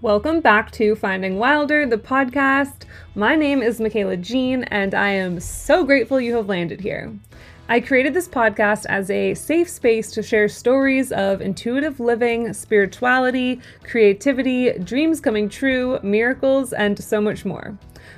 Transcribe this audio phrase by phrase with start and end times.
[0.00, 2.84] Welcome back to Finding Wilder, the podcast.
[3.16, 7.12] My name is Micayla Jean, and I am so grateful you have landed here.
[7.68, 13.60] I created this podcast as a safe space to share stories of intuitive living, spirituality,
[13.82, 17.76] creativity, dreams coming true, miracles, and so much more.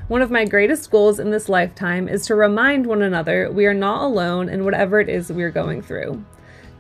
[0.09, 3.73] One of my greatest goals in this lifetime is to remind one another we are
[3.73, 6.23] not alone in whatever it is we are going through.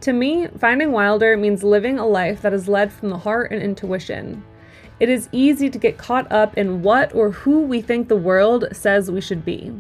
[0.02, 3.62] To me, finding Wilder means living a life that is led from the heart and
[3.62, 4.45] intuition.
[5.00, 8.66] It is easy to get caught up in what or who we think the world
[8.72, 9.73] says we should be.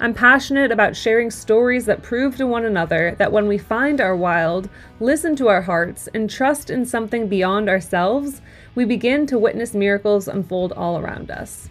[0.00, 4.16] I'm passionate about sharing stories that prove to one another that when we find our
[4.16, 4.68] wild,
[4.98, 8.42] listen to our hearts, and trust in something beyond ourselves,
[8.74, 11.68] we begin to witness miracles unfold all around us.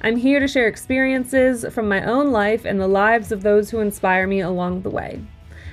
[0.00, 3.80] I'm here to share experiences from my own life and the lives of those who
[3.80, 5.20] inspire me along the way.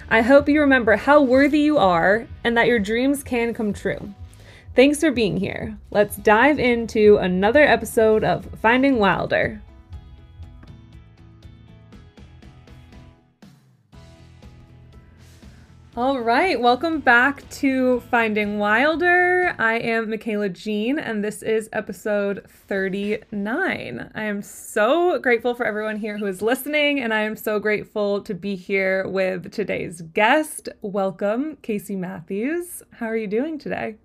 [0.10, 4.14] I hope you remember how worthy you are and that your dreams can come true.
[4.76, 5.78] Thanks for being here.
[5.90, 9.62] Let's dive into another episode of Finding Wilder.
[15.98, 19.54] All right, welcome back to Finding Wilder.
[19.58, 24.12] I am Micayla Jean, and this is episode 39.
[24.16, 28.22] I am so grateful for everyone here who is listening, and I am so grateful
[28.22, 30.70] to be here with today's guest.
[30.82, 32.84] Welcome, Kasey Mathews.
[32.92, 33.98] How are you doing today?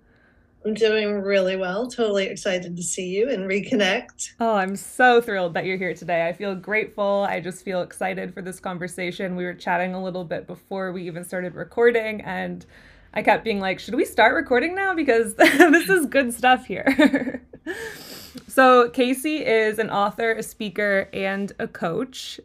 [0.65, 1.87] I'm doing really well.
[1.87, 4.31] Totally excited to see you and reconnect.
[4.39, 6.27] Oh, I'm so thrilled that you're here today.
[6.27, 7.27] I feel grateful.
[7.29, 9.35] I just feel excited for this conversation.
[9.35, 12.65] We were chatting a little bit before we even started recording, and
[13.13, 14.95] I kept being like, should we start recording now?
[14.95, 17.43] Because this is good stuff here.
[18.47, 22.39] so, Kasey is an author, a speaker, and a coach.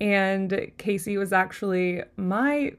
[0.00, 2.74] And Kasey was actually my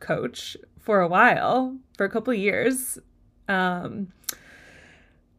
[0.00, 2.98] coach for a while, for a couple years.
[3.48, 4.08] Um,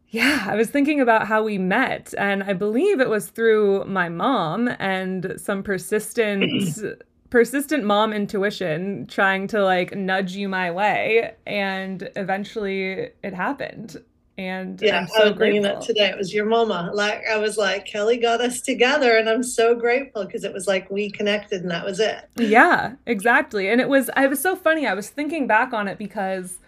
[0.10, 4.10] yeah, I was thinking about how we met, and I believe it was through my
[4.10, 6.80] mom and some persistent.
[7.30, 14.02] persistent mom intuition trying to like nudge you my way and eventually it happened
[14.38, 15.64] and yeah I'm so i was grateful.
[15.64, 19.28] that today it was your mama like i was like kelly got us together and
[19.28, 23.68] i'm so grateful because it was like we connected and that was it yeah exactly
[23.68, 26.60] and it was i was so funny i was thinking back on it because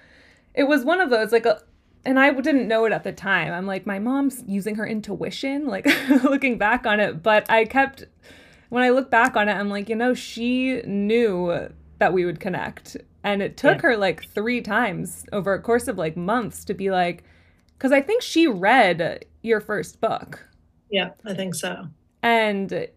[0.56, 1.61] it was one of those like a
[2.06, 3.52] and I didn't know it at the time.
[3.52, 5.86] I'm like, my mom's using her intuition, like
[6.24, 7.22] looking back on it.
[7.22, 8.06] But I kept,
[8.70, 12.40] when I look back on it, I'm like, you know, she knew that we would
[12.40, 12.98] connect.
[13.24, 13.82] And it took yeah.
[13.82, 17.24] her like three times over a course of like months to be like,
[17.78, 20.48] because I think she read your first book.
[20.90, 21.88] Yeah, I think so.
[22.24, 22.88] And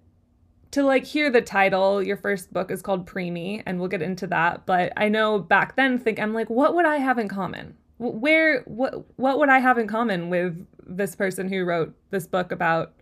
[0.70, 4.26] to like hear the title, your first book is called Preemie, and we'll get into
[4.28, 4.64] that.
[4.64, 7.76] But I know back then, think I'm like, what would I have in common?
[8.10, 12.50] Where what what would I have in common with this person who wrote this book
[12.52, 12.92] about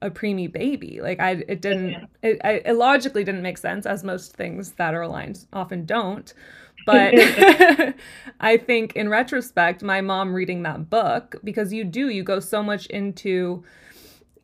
[0.00, 1.00] a preemie baby?
[1.02, 4.94] Like I it didn't it, I, it logically didn't make sense as most things that
[4.94, 6.32] are aligned often don't.
[6.84, 7.14] But
[8.40, 12.62] I think in retrospect, my mom reading that book because you do you go so
[12.62, 13.64] much into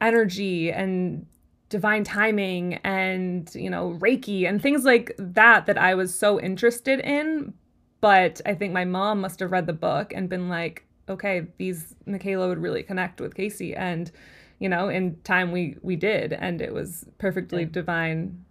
[0.00, 1.26] energy and
[1.68, 6.98] divine timing and you know reiki and things like that that i was so interested
[7.00, 7.52] in
[8.00, 11.94] but I think my mom must have read the book and been like, okay, these
[12.06, 13.74] Micayla would really connect with Kasey.
[13.76, 14.10] And,
[14.58, 17.70] you know, in time we we did, and it was perfectly yeah.
[17.70, 18.44] divine,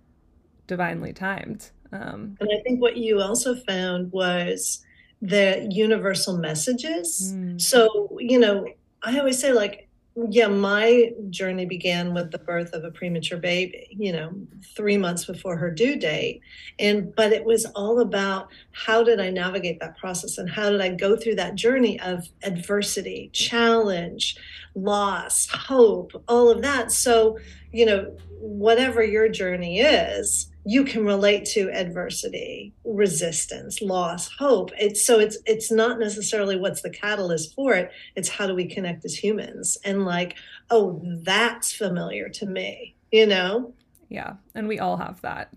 [0.68, 1.70] divinely timed.
[1.92, 4.84] Um, and I think what you also found was
[5.22, 7.34] the universal messages.
[7.34, 7.62] Mm.
[7.62, 8.68] So, you know,
[9.02, 9.87] I always say like
[10.30, 14.34] yeah, my journey began with the birth of a premature baby, you know,
[14.76, 16.42] three months before her due date.
[16.80, 20.82] And, but it was all about how did I navigate that process and how did
[20.82, 24.38] I go through that journey of adversity, challenge,
[24.74, 26.92] loss, hope, all of that.
[26.92, 27.38] So,
[27.72, 34.70] you know, whatever your journey is, you can relate to adversity resistance loss hope.
[34.78, 37.90] It's so it's it's not necessarily what's the catalyst for it.
[38.18, 39.78] It's how do we connect as humans?
[39.86, 40.36] And like
[40.70, 43.74] oh that's familiar to me you know?
[44.10, 45.54] Yeah and we all have that.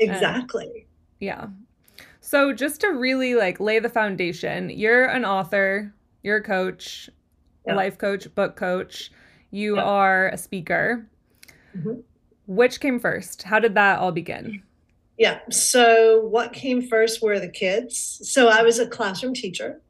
[0.00, 0.66] Exactly.
[0.66, 0.84] And,
[1.20, 1.46] yeah.
[2.20, 5.94] So just to really like lay the foundation you're an author
[6.24, 7.08] you're a coach
[7.64, 7.76] yeah.
[7.76, 9.12] life coach book coach.
[9.52, 9.84] You yeah.
[9.84, 11.06] are a speaker.
[11.76, 12.00] Mm-hmm.
[12.48, 13.44] Which came first?
[13.44, 14.64] How did that all begin?
[15.16, 15.38] Yeah.
[15.50, 18.20] So, what came first were the kids.
[18.24, 19.80] So, I was a classroom teacher.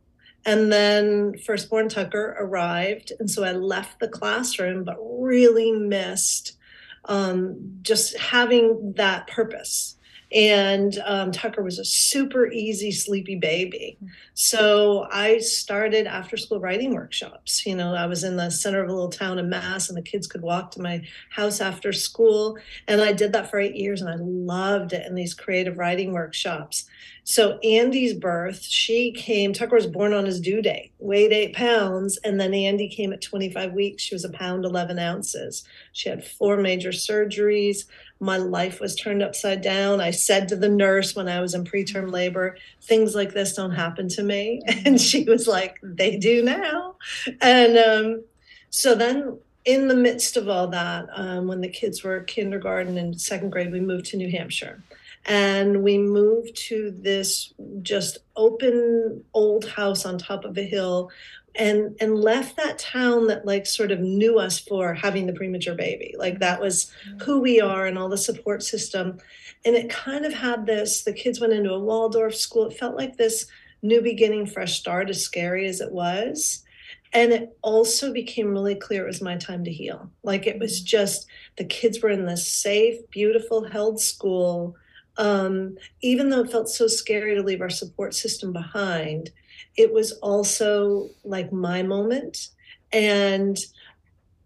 [0.44, 3.12] And then firstborn Tucker arrived.
[3.20, 6.56] And so I left the classroom, but really missed
[7.04, 9.96] um, just having that purpose
[10.30, 13.98] and um, Tucker was a super easy, sleepy baby.
[14.34, 17.64] So I started after school writing workshops.
[17.64, 20.02] You know, I was in the center of a little town in Mass, and the
[20.02, 22.58] kids could walk to my house after school.
[22.86, 26.12] And I did that for eight years, and I loved it in these creative writing
[26.12, 26.84] workshops.
[27.24, 32.18] So Andy's birth, she came, Tucker was born on his due date, weighed eight pounds,
[32.24, 34.02] and then Andy came at 25 weeks.
[34.02, 35.62] She was a pound, 11 ounces.
[35.92, 37.84] She had four major surgeries.
[38.20, 40.00] My life was turned upside down.
[40.00, 43.72] I said to the nurse when I was in preterm labor, things like this don't
[43.72, 44.62] happen to me.
[44.84, 46.96] And she was like, they do now.
[47.40, 48.24] And um,
[48.70, 53.20] so then in the midst of all that, um, when the kids were kindergarten and
[53.20, 54.82] second grade, we moved to New Hampshire
[55.28, 61.10] and we moved to this just open old house on top of a hill
[61.54, 65.74] and and left that town that like sort of knew us for having the premature
[65.74, 66.14] baby.
[66.16, 66.92] Like that was
[67.22, 69.18] who we are and all the support system.
[69.64, 72.66] And it kind of had this the kids went into a waldorf school.
[72.66, 73.46] It felt like this
[73.82, 76.64] new beginning fresh start as scary as it was.
[77.12, 80.10] And it also became really clear it was my time to heal.
[80.22, 84.76] Like it was just the kids were in this safe beautiful held school.
[85.16, 89.30] Um, even though it felt so scary to leave our support system behind,
[89.76, 92.48] it was also like my moment.
[92.92, 93.56] And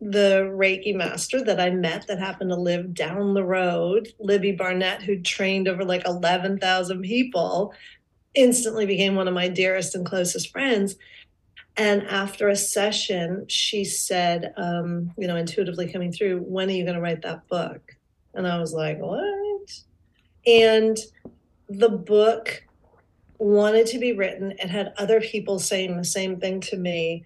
[0.00, 5.02] the Reiki master that I met that happened to live down the road, Libby Barnett,
[5.02, 7.72] who trained over like 11,000 people,
[8.34, 10.96] instantly became one of my dearest and closest friends.
[11.76, 16.84] And after a session, she said, um, you know, intuitively coming through, when are you
[16.84, 17.96] going to write that book?
[18.34, 19.70] And I was like, what?
[20.46, 20.98] And
[21.68, 22.64] the book
[23.42, 24.52] wanted to be written.
[24.52, 27.24] It had other people saying the same thing to me.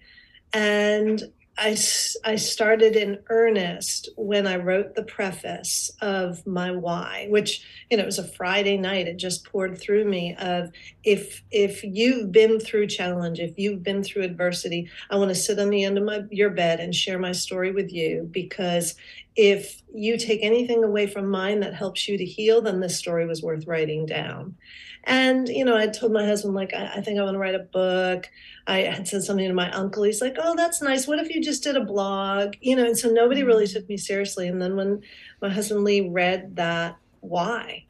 [0.51, 1.21] And
[1.59, 1.75] I,
[2.23, 8.03] I started in earnest when I wrote the preface of my why, which you know
[8.03, 9.07] it was a Friday night.
[9.07, 10.69] It just poured through me of
[11.03, 15.57] if if you've been through challenge, if you've been through adversity, I want to sit
[15.57, 18.93] on the end of my your bed and share my story with you because
[19.37, 23.27] if you take anything away from mine that helps you to heal, then this story
[23.27, 24.55] was worth writing down.
[25.03, 27.55] And, you know, I told my husband, like, I, I think I want to write
[27.55, 28.27] a book.
[28.65, 30.03] I had said something to my uncle.
[30.03, 31.07] He's like, oh, that's nice.
[31.07, 32.55] What if you just did a blog?
[32.61, 33.79] You know, and so nobody really mm-hmm.
[33.79, 34.47] took me seriously.
[34.47, 35.01] And then when
[35.39, 37.85] my husband Lee read that, why?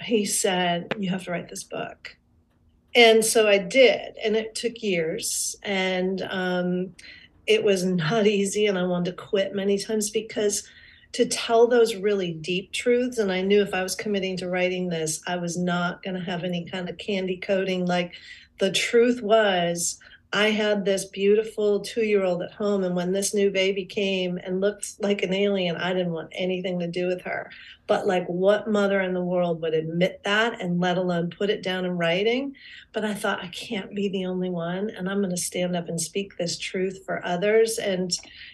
[0.00, 2.16] He said, you have to write this book.
[2.94, 4.16] And so I did.
[4.22, 5.56] And it took years.
[5.62, 6.94] And um,
[7.48, 8.66] it was not easy.
[8.66, 10.68] And I wanted to quit many times because
[11.12, 13.18] to tell those really deep truths.
[13.18, 16.30] And I knew if I was committing to writing this, I was not going to
[16.30, 17.86] have any kind of candy coating.
[17.86, 18.12] Like
[18.60, 19.98] the truth was,
[20.32, 22.84] I had this beautiful two year old at home.
[22.84, 26.78] And when this new baby came and looked like an alien, I didn't want anything
[26.80, 27.50] to do with her.
[27.86, 31.62] But, like, what mother in the world would admit that and let alone put it
[31.62, 32.54] down in writing?
[32.92, 34.90] But I thought, I can't be the only one.
[34.90, 37.78] And I'm going to stand up and speak this truth for others.
[37.78, 38.10] And,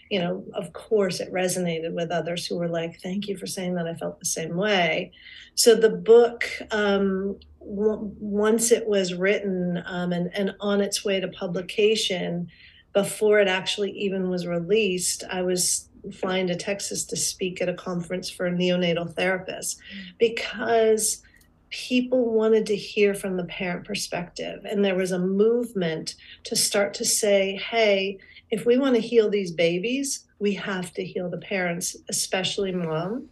[0.09, 3.75] you know, of course, it resonated with others who were like, thank you for saying
[3.75, 3.87] that.
[3.87, 5.11] I felt the same way.
[5.55, 11.27] So the book, um, once it was written um, and, and on its way to
[11.29, 12.47] publication,
[12.93, 17.73] before it actually even was released, I was flying to Texas to speak at a
[17.73, 19.77] conference for neonatal therapists
[20.19, 21.23] because
[21.71, 24.63] people wanted to hear from the parent perspective.
[24.63, 28.19] And there was a movement to start to say, hey,
[28.51, 33.29] if we want to heal these babies, we have to heal the parents, especially mom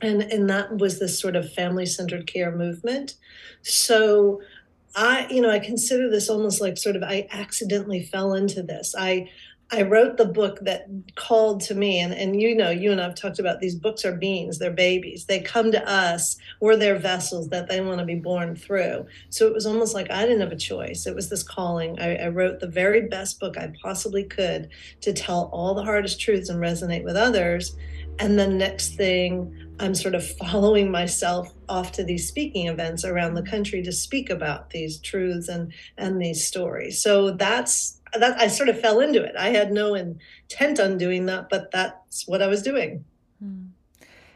[0.00, 3.14] and and that was this sort of family centered care movement.
[3.62, 4.40] So
[4.98, 8.94] i you know i consider this almost like sort of i accidentally fell into this.
[8.98, 9.30] I
[9.72, 10.86] i wrote the book that
[11.16, 14.16] called to me and and you know you and i've talked about these books are
[14.16, 15.24] beings they're babies.
[15.26, 19.06] They come to us we're their vessels that they want to be born through.
[19.30, 21.06] So it was almost like i didn't have a choice.
[21.06, 21.98] It was this calling.
[22.00, 24.68] I, I wrote the very best book i possibly could
[25.00, 27.76] to tell all the hardest truths and resonate with others
[28.18, 33.34] and the next thing I'm sort of following myself off to these speaking events around
[33.34, 37.02] the country to speak about these truths and and these stories.
[37.02, 39.34] So that's that I sort of fell into it.
[39.38, 43.04] I had no intent on doing that, but that's what I was doing.
[43.40, 43.66] Hmm.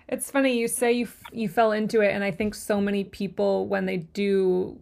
[0.09, 3.67] It's funny you say you you fell into it and I think so many people
[3.69, 4.80] when they do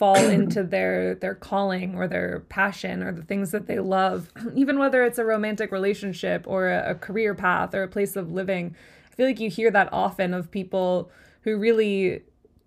[0.00, 4.78] fall into their their calling or their passion or the things that they love, even
[4.78, 8.74] whether it's a romantic relationship or a, a career path or a place of living,
[9.12, 11.10] I feel like you hear that often of people
[11.42, 12.22] who really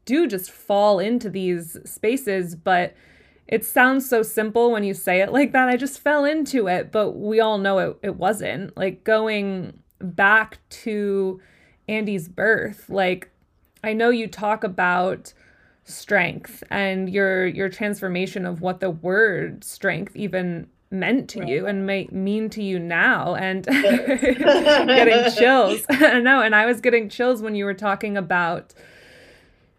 [0.06, 2.94] do just fall into these spaces, but
[3.48, 5.68] it sounds so simple when you say it like that.
[5.68, 8.76] I just fell into it, but we all know it, it wasn't.
[8.78, 11.42] Like going back to
[11.88, 13.30] Andy's birth, like
[13.84, 15.34] I know you talk about
[15.86, 21.50] strength and your your transformation of what the word strength even meant to right.
[21.50, 25.82] you and may mean to you now and getting chills.
[25.90, 28.74] I know and i was getting chills when you were talking about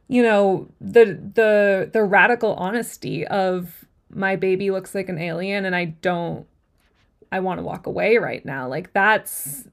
[0.08, 5.74] you know the the the radical honesty of my baby looks like an alien and
[5.74, 6.46] i don't
[7.34, 8.68] i want to walk away right now.
[8.68, 9.66] Like that's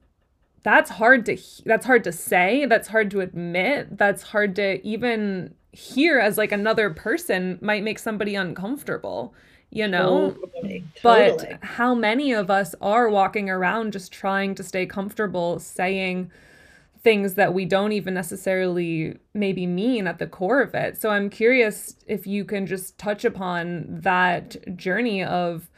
[0.64, 5.54] that's hard to that's hard to say that's hard to admit that's hard to even
[5.72, 9.34] hear as like another person might make somebody uncomfortable
[9.70, 11.48] you know oh, totally, totally.
[11.48, 16.30] but how many of us are walking around just trying to stay comfortable saying
[17.02, 21.30] things that we don't even necessarily maybe mean at the core of it so i'm
[21.30, 25.70] curious if you can just touch upon that journey of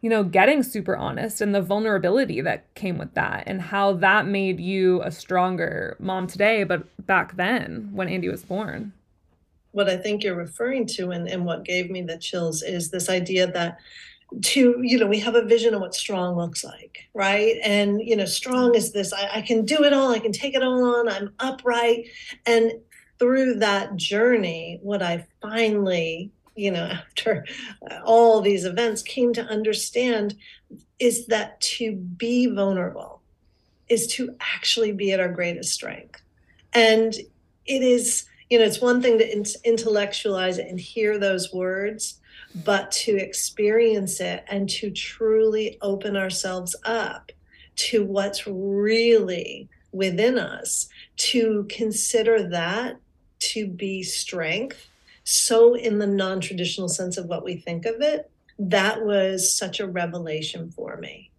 [0.00, 4.26] you know, getting super honest and the vulnerability that came with that and how that
[4.26, 8.92] made you a stronger mom today, but back then when Andy was born.
[9.72, 13.08] What I think you're referring to and, and what gave me the chills is this
[13.08, 13.78] idea that
[14.42, 18.14] to you know we have a vision of what strong looks like right and you
[18.14, 20.84] know strong is this I, I can do it all i can take it all
[20.84, 22.08] on i'm upright
[22.44, 22.72] and
[23.18, 27.46] through that journey what i finally you know, after
[28.04, 30.34] all these events, came to understand
[30.98, 33.22] is that to be vulnerable
[33.88, 36.20] is to actually be at our greatest strength.
[36.74, 42.20] And it is, you know, it's one thing to intellectualize it and hear those words,
[42.64, 47.30] but to experience it and to truly open ourselves up
[47.76, 52.96] to what's really within us, to consider that
[53.38, 54.88] to be strength
[55.22, 59.86] so in the non-traditional sense of what we think of it that was such a
[59.86, 61.30] revelation for me.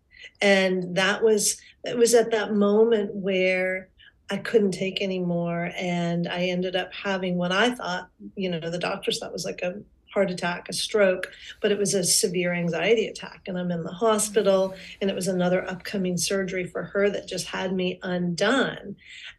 [0.42, 3.89] And that was it was at that moment where
[4.31, 8.77] i couldn't take anymore and i ended up having what i thought you know the
[8.77, 9.75] doctors thought was like a
[10.13, 11.31] heart attack a stroke
[11.62, 15.27] but it was a severe anxiety attack and i'm in the hospital and it was
[15.27, 18.95] another upcoming surgery for her that just had me undone.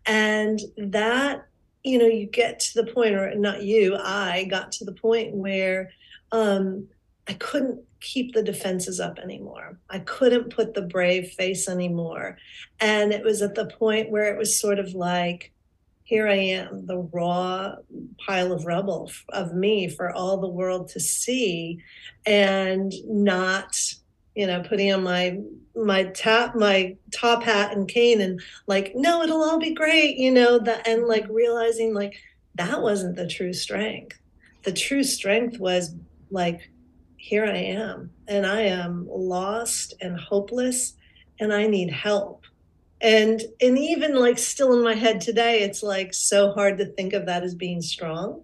[0.06, 1.46] And that
[1.82, 5.34] you know, you get to the point, or not you, I got to the point
[5.34, 5.90] where
[6.32, 6.88] um,
[7.26, 9.78] I couldn't keep the defenses up anymore.
[9.88, 12.38] I couldn't put the brave face anymore.
[12.80, 15.52] And it was at the point where it was sort of like,
[16.04, 17.76] here I am, the raw
[18.26, 21.78] pile of rubble of me for all the world to see,
[22.26, 23.76] and not
[24.34, 25.38] you know, putting on my
[25.74, 30.30] my top my top hat and cane and like, no, it'll all be great, you
[30.30, 32.16] know, that and like realizing like
[32.54, 34.18] that wasn't the true strength.
[34.62, 35.94] The true strength was
[36.30, 36.69] like,
[37.20, 40.94] here I am, and I am lost and hopeless,
[41.38, 42.44] and I need help.
[43.02, 47.12] And and even like still in my head today, it's like so hard to think
[47.12, 48.42] of that as being strong.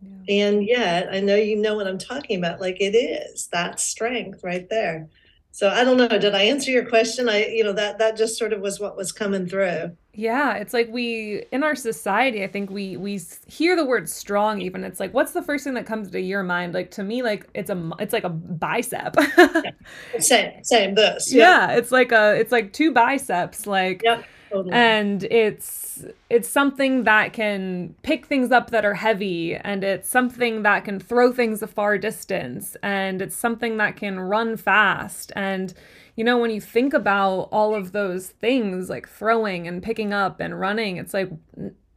[0.00, 0.46] Yeah.
[0.46, 2.60] And yet, I know you know what I'm talking about.
[2.60, 5.08] Like it is that strength right there
[5.54, 8.36] so i don't know did i answer your question i you know that that just
[8.36, 12.46] sort of was what was coming through yeah it's like we in our society i
[12.48, 15.86] think we we hear the word strong even it's like what's the first thing that
[15.86, 19.70] comes to your mind like to me like it's a it's like a bicep yeah.
[20.18, 21.68] same same this yeah.
[21.68, 21.76] yeah.
[21.76, 24.74] it's like a it's like two biceps like yep, totally.
[24.74, 30.62] and it's it's something that can pick things up that are heavy and it's something
[30.62, 35.74] that can throw things a far distance and it's something that can run fast and
[36.16, 40.40] you know when you think about all of those things like throwing and picking up
[40.40, 41.30] and running it's like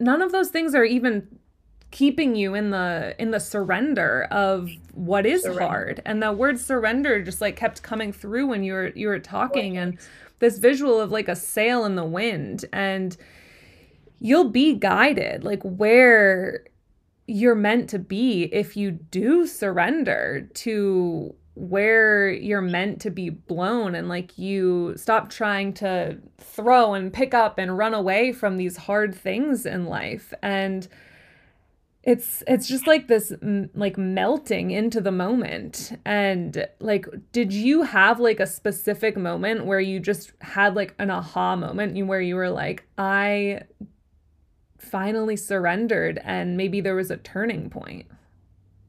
[0.00, 1.26] none of those things are even
[1.90, 5.62] keeping you in the in the surrender of what is surrender.
[5.62, 9.18] hard and the word surrender just like kept coming through when you were you were
[9.18, 9.98] talking and
[10.38, 13.16] this visual of like a sail in the wind and
[14.20, 16.64] you'll be guided like where
[17.26, 23.96] you're meant to be if you do surrender to where you're meant to be blown
[23.96, 28.76] and like you stop trying to throw and pick up and run away from these
[28.76, 30.32] hard things in life.
[30.40, 30.86] And
[32.08, 33.34] it's it's just like this
[33.74, 35.92] like melting into the moment.
[36.06, 41.10] And like did you have like a specific moment where you just had like an
[41.10, 43.60] aha moment where you were like i
[44.78, 48.06] finally surrendered and maybe there was a turning point?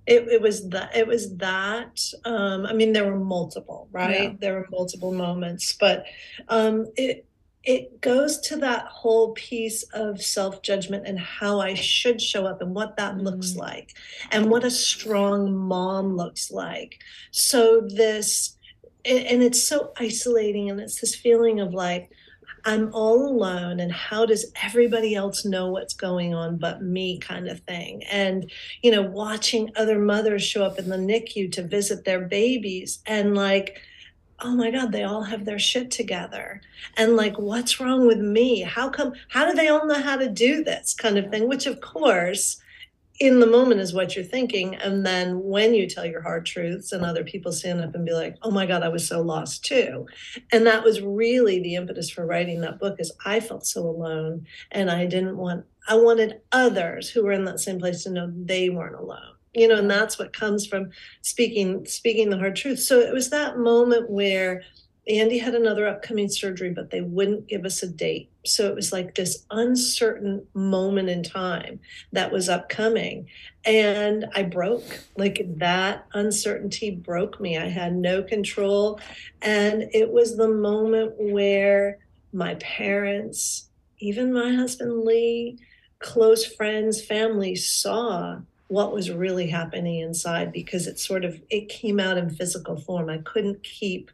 [0.07, 4.31] It, it was that it was that um i mean there were multiple right?
[4.31, 4.33] Yeah.
[4.39, 6.05] there were multiple moments but
[6.47, 7.28] um it
[7.63, 12.61] it goes to that whole piece of self judgment and how I should show up
[12.61, 13.25] and what that mm-hmm.
[13.25, 13.95] looks like
[14.31, 16.99] and what a strong mom looks like.
[17.31, 18.55] So, this,
[19.05, 22.11] and it's so isolating, and it's this feeling of like,
[22.65, 27.47] I'm all alone and how does everybody else know what's going on but me kind
[27.47, 28.03] of thing.
[28.03, 28.51] And,
[28.81, 33.33] you know, watching other mothers show up in the NICU to visit their babies and
[33.35, 33.79] like,
[34.41, 36.62] oh my God, they all have their shit together.
[36.98, 38.62] And like, what's wrong with me?
[38.62, 41.48] How come, how do they all know how to do this kind of thing?
[41.48, 42.62] Which, of course,
[43.19, 44.75] in the moment is what you're thinking.
[44.75, 48.13] And then when you tell your hard truths and other people stand up and be
[48.13, 50.08] like, oh my God, I was so lost too.
[50.51, 54.46] And that was really the impetus for writing that book is I felt so alone
[54.72, 58.31] and I didn't want, I wanted others who were in that same place to know
[58.34, 59.36] they weren't alone.
[59.53, 60.91] You know, and that's what comes from
[61.21, 62.79] speaking, speaking the hard truth.
[62.79, 64.63] So it was that moment where
[65.09, 68.29] Andy had another upcoming surgery, but they wouldn't give us a date.
[68.45, 71.79] So it was like this uncertain moment in time
[72.11, 73.27] that was upcoming.
[73.65, 74.99] And I broke.
[75.17, 77.57] Like that uncertainty broke me.
[77.57, 78.99] I had no control.
[79.41, 81.97] And it was the moment where
[82.31, 85.57] my parents, even my husband Lee,
[85.97, 88.39] close friends, family saw
[88.69, 93.09] what was really happening inside because it sort of it came out in physical form.
[93.09, 94.11] I couldn't keep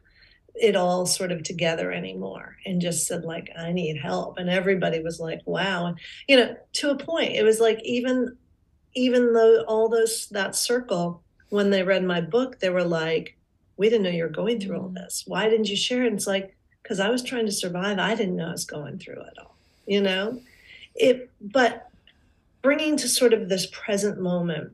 [0.54, 4.38] it all sort of together anymore and just said like i need help.
[4.38, 5.86] And everybody was like wow.
[5.86, 5.98] And
[6.28, 8.36] you know to a point it was like even
[8.94, 13.36] even though all those that circle when they read my book they were like
[13.76, 14.94] we didn't know you were going through all mm.
[14.94, 15.24] this.
[15.26, 16.08] Why didn't you share it?
[16.08, 17.98] And it's like because i was trying to survive.
[17.98, 20.40] I didn't know i was going through it all you know?
[20.94, 21.88] It but
[22.66, 24.72] bringing to sort of this present moment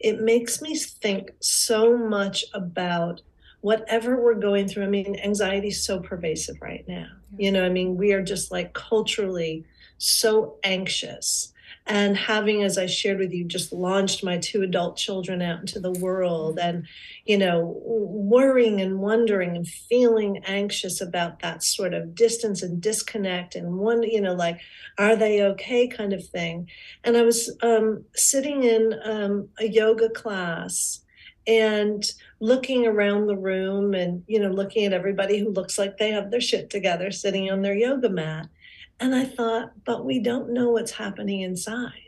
[0.00, 3.20] it makes me think so much about
[3.60, 4.84] whatever we're going through.
[4.84, 7.08] I mean, anxiety is so pervasive right now.
[7.36, 9.64] You know, I mean, we are just like culturally
[9.98, 11.52] so anxious.
[11.88, 15.80] And having, as I shared with you, just launched my two adult children out into
[15.80, 16.86] the world and,
[17.24, 23.54] you know, worrying and wondering and feeling anxious about that sort of distance and disconnect
[23.54, 24.60] and one, you know, like,
[24.98, 26.68] are they okay kind of thing.
[27.04, 31.00] And I was um, sitting in um, a yoga class
[31.46, 32.04] and
[32.40, 36.30] looking around the room and you know looking at everybody who looks like they have
[36.30, 38.46] their shit together sitting on their yoga mat
[39.00, 42.04] and i thought but we don't know what's happening inside.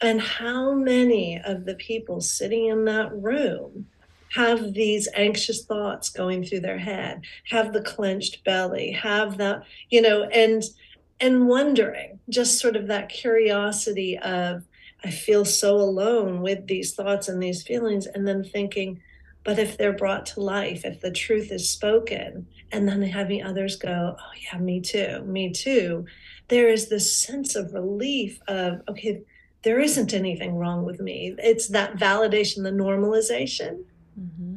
[0.00, 3.86] And how many of the people sitting in that room
[4.34, 10.02] have these anxious thoughts going through their head have the clenched belly have that you
[10.02, 10.62] know and
[11.20, 14.64] and wondering just sort of that curiosity of
[15.04, 19.02] I feel so alone with these thoughts and these feelings, and then thinking,
[19.44, 23.76] but if they're brought to life, if the truth is spoken, and then having others
[23.76, 26.06] go, oh, yeah, me too, me too,
[26.48, 29.22] there is this sense of relief of, okay,
[29.62, 31.34] there isn't anything wrong with me.
[31.38, 33.84] It's that validation, the normalization.
[34.20, 34.56] Mm-hmm.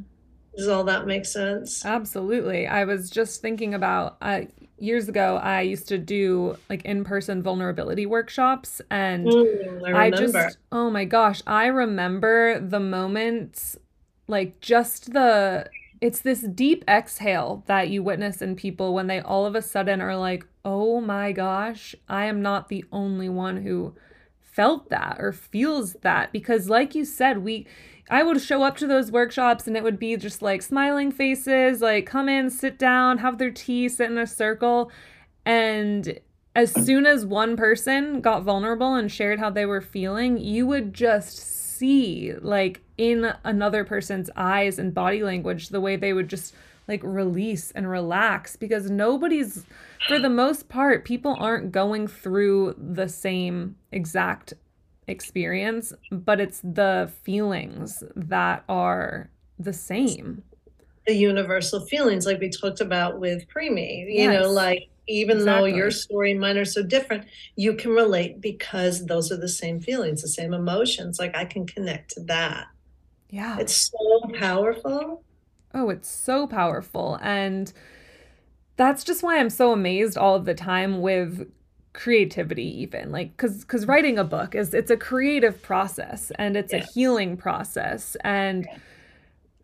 [0.58, 1.86] Does all that make sense?
[1.86, 2.66] Absolutely.
[2.66, 4.42] I was just thinking about, uh,
[4.80, 10.60] years ago I used to do like in-person vulnerability workshops and mm, I, I, just
[10.72, 13.78] oh my gosh, I remember the moments
[14.28, 19.46] like just the it's this deep exhale that you witness in people when they all
[19.46, 23.96] of a sudden are like, "Oh my gosh, I am not the only one who
[24.42, 27.66] felt that or feels that." Because like you said, we
[28.10, 31.82] I would show up to those workshops and it would be just like smiling faces,
[31.82, 34.92] like come in, sit down, have their tea, sit in a circle.
[35.46, 36.20] And
[36.56, 40.94] as soon as one person got vulnerable and shared how they were feeling, you would
[40.94, 46.54] just see, like, in another person's eyes and body language, the way they would just
[46.88, 49.66] like release and relax because nobody's,
[50.08, 54.54] for the most part, people aren't going through the same exact
[55.08, 59.30] experience, but it's the feelings that are
[59.60, 60.44] the same.
[61.06, 64.42] The universal feelings, like we talked about with Preemie, you yes.
[64.42, 65.72] know, like even exactly.
[65.72, 69.48] though your story and mine are so different, you can relate because those are the
[69.48, 71.18] same feelings, the same emotions.
[71.20, 72.68] Like I can connect to that.
[73.30, 73.58] Yeah.
[73.60, 75.24] It's so powerful.
[75.74, 77.20] Oh, it's so powerful.
[77.22, 77.72] And
[78.78, 81.52] that's just why I'm so amazed all of the time with
[81.94, 86.72] creativity even like cuz cuz writing a book is it's a creative process and it's
[86.72, 86.88] yes.
[86.88, 88.68] a healing process and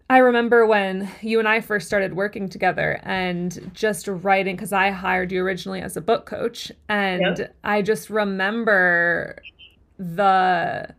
[0.10, 4.90] I remember when you and I first started working together and just writing because I
[4.90, 7.50] hired you originally as a book coach and.
[7.64, 9.38] I just remember
[9.98, 10.94] the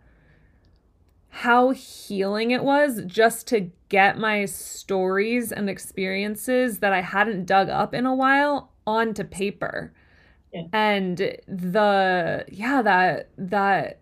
[1.36, 7.68] how healing it was just to get my stories and experiences that I hadn't dug
[7.68, 9.92] up in a while onto paper.
[10.72, 13.98] And the yeah that that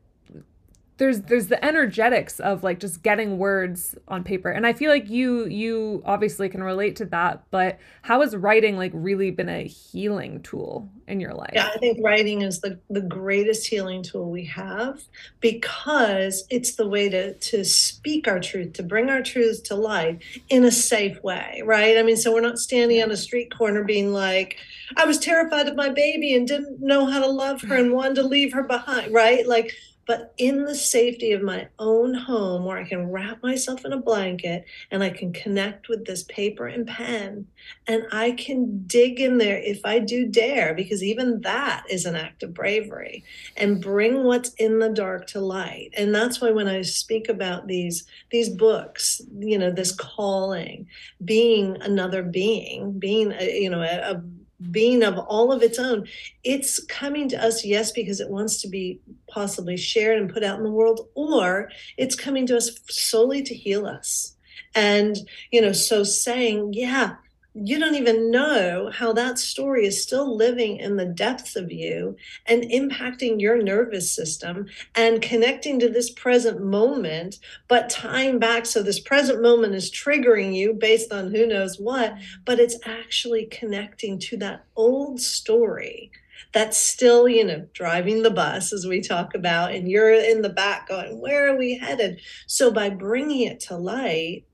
[1.02, 4.50] there's there's the energetics of like just getting words on paper.
[4.50, 8.76] And i feel like you you obviously can relate to that but how has writing
[8.76, 11.50] like really been a healing tool in your life?
[11.54, 15.02] Yeah i think writing is the the greatest healing tool we have
[15.40, 20.22] because it's the way to to speak our truth to bring our truths to life
[20.50, 21.98] in a safe way right?
[21.98, 24.56] I mean so we're not standing on a street corner being like
[24.96, 28.14] i was terrified of my baby and didn't know how to love her and wanted
[28.16, 29.48] to leave her behind right?
[29.48, 29.74] Like
[30.06, 33.98] but in the safety of my own home where I can wrap myself in a
[33.98, 37.46] blanket and I can connect with this paper and pen
[37.86, 42.16] and I can dig in there if I do dare, because even that is an
[42.16, 43.24] act of bravery
[43.56, 45.90] and bring what's in the dark to light.
[45.96, 50.86] And that's why when I speak about these, these books, you know, this calling,
[51.24, 54.22] being another being, being, a, you know, a, a
[54.70, 56.06] being of all of its own
[56.44, 60.58] it's coming to us yes because it wants to be possibly shared and put out
[60.58, 64.36] in the world or it's coming to us solely to heal us.
[64.74, 65.16] And
[65.50, 67.16] you know so saying yeah
[67.54, 72.16] you don't even know how that story is still living in the depths of you
[72.46, 77.38] and impacting your nervous system and connecting to this present moment,
[77.68, 82.14] but tying back so this present moment is triggering you based on who knows what,
[82.46, 86.10] but it's actually connecting to that old story
[86.52, 90.50] that's still, you know, driving the bus as we talk about, and you're in the
[90.50, 92.20] back going, Where are we headed?
[92.46, 94.44] So by bringing it to light,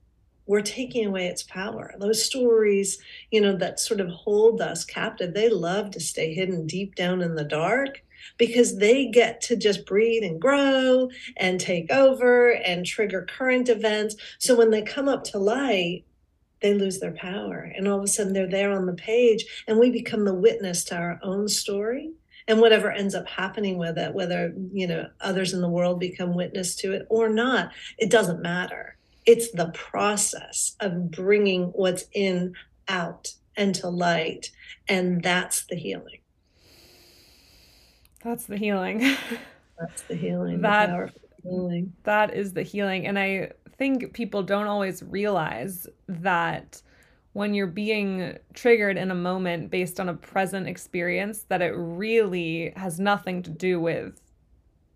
[0.49, 1.93] we're taking away its power.
[1.99, 2.97] Those stories,
[3.29, 7.21] you know, that sort of hold us captive, they love to stay hidden deep down
[7.21, 8.01] in the dark
[8.39, 14.15] because they get to just breed and grow and take over and trigger current events.
[14.39, 16.03] So when they come up to light,
[16.63, 17.71] they lose their power.
[17.77, 20.83] And all of a sudden they're there on the page and we become the witness
[20.85, 22.09] to our own story
[22.47, 26.33] and whatever ends up happening with it whether you know others in the world become
[26.33, 28.97] witness to it or not it doesn't matter
[29.29, 32.51] it's the process of bringing what's in
[32.87, 34.49] out and to light
[34.87, 36.17] and that's the healing.
[38.23, 38.99] That's the healing.
[39.79, 41.93] That's the healing that the healing.
[42.03, 46.81] That is the healing and i think people don't always realize that
[47.31, 52.73] when you're being triggered in a moment based on a present experience that it really
[52.75, 54.19] has nothing to do with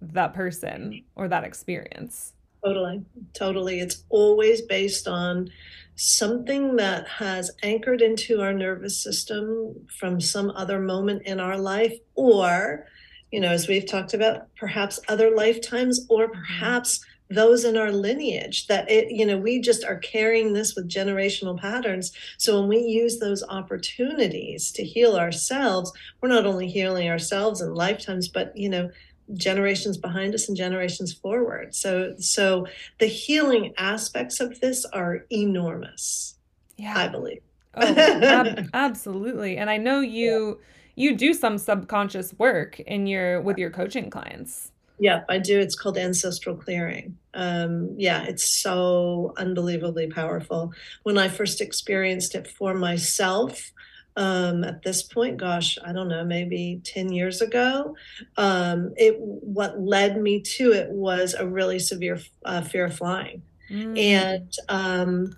[0.01, 2.32] that person or that experience
[2.63, 3.02] Totally,
[3.34, 3.80] totally.
[3.80, 5.49] It's always based on
[5.95, 11.93] something that has anchored into our nervous system from some other moment in our life,
[12.15, 12.86] or,
[13.32, 18.67] you know, as we've talked about, perhaps other lifetimes, or perhaps those in our lineage
[18.67, 22.78] that it you know we just are carrying this with generational patterns so when we
[22.80, 28.69] use those opportunities to heal ourselves we're not only healing ourselves in lifetimes but you
[28.69, 28.89] know
[29.33, 31.73] generations behind us and generations forward.
[31.75, 32.67] So so
[32.99, 36.38] the healing aspects of this are enormous.
[36.77, 36.97] Yeah.
[36.97, 37.41] I believe.
[37.75, 39.57] oh, ab- absolutely.
[39.57, 40.59] And I know you
[40.95, 41.09] yeah.
[41.09, 44.71] you do some subconscious work in your with your coaching clients.
[44.99, 45.59] Yeah, I do.
[45.59, 47.17] It's called ancestral clearing.
[47.33, 50.71] Um, yeah, it's so unbelievably powerful.
[51.01, 53.71] When I first experienced it for myself,
[54.15, 57.95] um, at this point, gosh, I don't know, maybe 10 years ago.
[58.38, 63.41] Um, it what led me to it was a really severe uh, fear of flying.
[63.69, 63.99] Mm.
[63.99, 65.36] And um,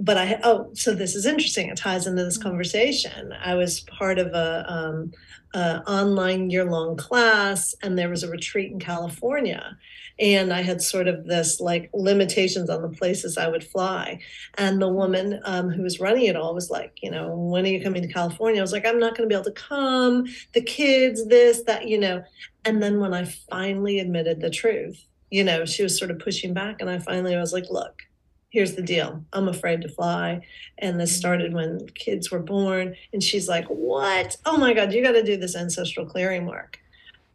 [0.00, 1.68] but I oh, so this is interesting.
[1.68, 2.42] It ties into this mm.
[2.42, 3.32] conversation.
[3.32, 5.12] I was part of a um,
[5.54, 9.76] uh, online year long class, and there was a retreat in California.
[10.20, 14.20] And I had sort of this like limitations on the places I would fly.
[14.56, 17.68] And the woman um, who was running it all was like, you know, when are
[17.68, 18.60] you coming to California?
[18.60, 20.26] I was like, I'm not going to be able to come.
[20.54, 22.22] The kids, this, that, you know.
[22.64, 26.52] And then when I finally admitted the truth, you know, she was sort of pushing
[26.52, 26.80] back.
[26.80, 28.02] And I finally was like, look,
[28.50, 30.40] here's the deal i'm afraid to fly
[30.78, 35.02] and this started when kids were born and she's like what oh my god you
[35.02, 36.78] got to do this ancestral clearing work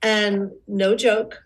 [0.02, 1.44] and no joke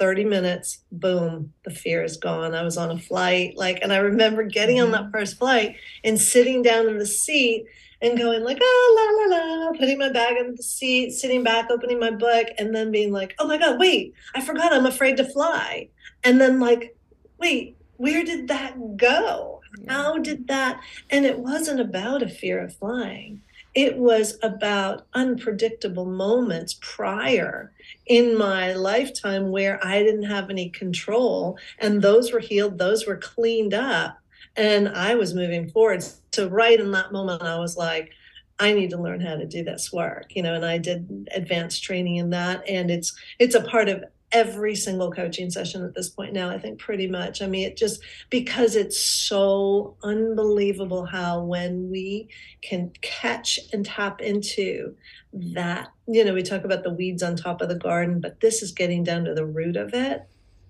[0.00, 3.98] 30 minutes boom the fear is gone i was on a flight like and i
[3.98, 5.12] remember getting on that mm-hmm.
[5.12, 7.66] first flight and sitting down in the seat
[8.02, 11.70] and going like oh la la la putting my bag in the seat sitting back
[11.70, 15.16] opening my book and then being like oh my god wait i forgot i'm afraid
[15.16, 15.86] to fly
[16.24, 16.96] and then like
[17.38, 19.60] wait where did that go?
[19.86, 20.80] How did that?
[21.10, 23.42] And it wasn't about a fear of flying.
[23.74, 27.72] It was about unpredictable moments prior
[28.06, 33.16] in my lifetime where I didn't have any control, and those were healed, those were
[33.16, 34.18] cleaned up,
[34.56, 36.04] and I was moving forward.
[36.32, 38.10] So, right in that moment, I was like,
[38.58, 41.82] I need to learn how to do this work, you know, and I did advanced
[41.82, 42.68] training in that.
[42.68, 46.58] And it's it's a part of every single coaching session at this point now i
[46.58, 47.42] think pretty much.
[47.42, 52.28] I mean it just because it's so unbelievable how when we
[52.62, 54.94] can catch and tap into
[55.32, 58.62] that you know we talk about the weeds on top of the garden but this
[58.62, 60.22] is getting down to the root of it.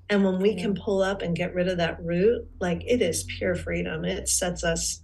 [0.08, 0.62] And when we yeah.
[0.62, 4.04] can pull up and get rid of that root like it is pure freedom.
[4.04, 5.00] It sets us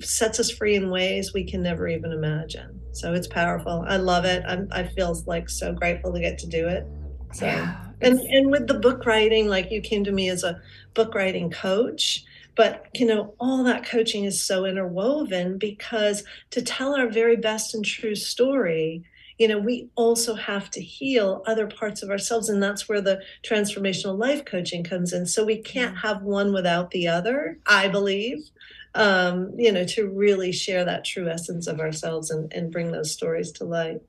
[0.00, 2.80] sets us free in ways we can never even imagine.
[2.92, 3.84] So it's powerful.
[3.88, 4.44] I love it.
[4.46, 6.86] I'm, i feel like so grateful to get to do it
[7.32, 10.60] so, yeah, and and with the book writing, like you came to me as a
[10.94, 12.24] book writing coach,
[12.56, 17.74] but you know all that coaching is so interwoven because to tell our very best
[17.74, 19.04] and true story
[19.38, 23.22] you know we also have to heal other parts of ourselves and that's where the
[23.44, 25.26] transformational life coaching comes in.
[25.26, 28.50] So we can't have one without the other i believe
[28.94, 33.12] um, you know to really share that true essence of ourselves and, and bring those
[33.12, 34.00] stories to light.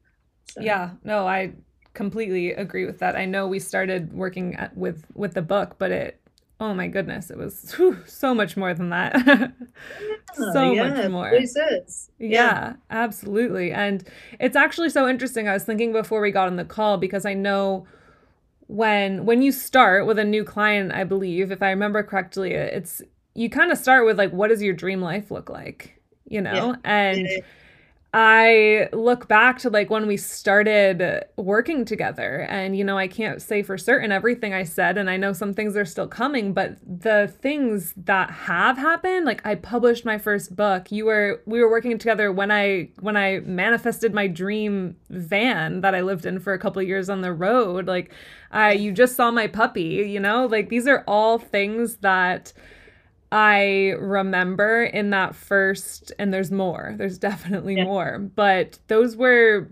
[0.52, 0.62] So.
[0.62, 0.92] yeah.
[1.04, 1.54] No i
[1.98, 3.16] completely agree with that.
[3.16, 6.22] I know we started working at, with with the book, but it
[6.60, 9.16] oh my goodness, it was whew, so much more than that.
[10.54, 11.34] so yeah, much more.
[12.20, 12.30] Yeah.
[12.30, 13.72] yeah, absolutely.
[13.72, 14.08] And
[14.40, 15.48] it's actually so interesting.
[15.48, 17.88] I was thinking before we got on the call because I know
[18.68, 23.02] when when you start with a new client, I believe, if I remember correctly, it's
[23.34, 26.00] you kind of start with like what does your dream life look like?
[26.30, 26.54] You know?
[26.54, 26.76] Yeah.
[26.84, 27.28] And
[28.20, 33.40] I look back to like when we started working together, and you know, I can't
[33.44, 36.80] say for certain everything I said, and I know some things are still coming, but
[36.82, 40.92] the things that have happened, like I published my first book.
[40.92, 45.94] You were we were working together when I when I manifested my dream van that
[45.94, 47.86] I lived in for a couple years on the road.
[47.86, 48.12] Like,
[48.50, 52.52] I you just saw my puppy, you know, like these are all things that
[53.32, 57.84] I remember in that first, and there's more, there's definitely yeah.
[57.84, 59.70] more, but those were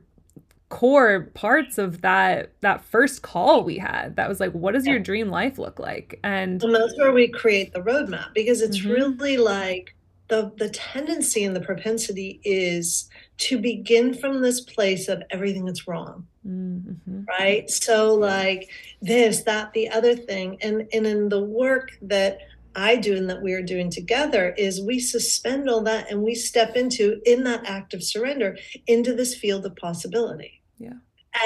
[0.70, 4.94] core parts of that that first call we had that was like what does yeah.
[4.94, 8.80] your dream life look like and and that's where we create the roadmap because it's
[8.80, 8.90] mm-hmm.
[8.90, 9.96] really like
[10.28, 15.88] the the tendency and the propensity is to begin from this place of everything that's
[15.88, 17.22] wrong mm-hmm.
[17.40, 18.68] right so like
[19.04, 22.40] this that the other thing and and in the work that
[22.76, 26.36] I do and that we are doing together is we suspend all that and we
[26.36, 28.58] step into in that act of surrender
[28.88, 30.62] into this field of possibility.
[30.78, 30.94] Yeah.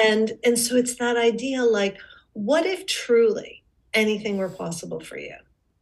[0.03, 1.97] And and so it's that idea like
[2.33, 3.63] what if truly
[3.93, 5.35] anything were possible for you?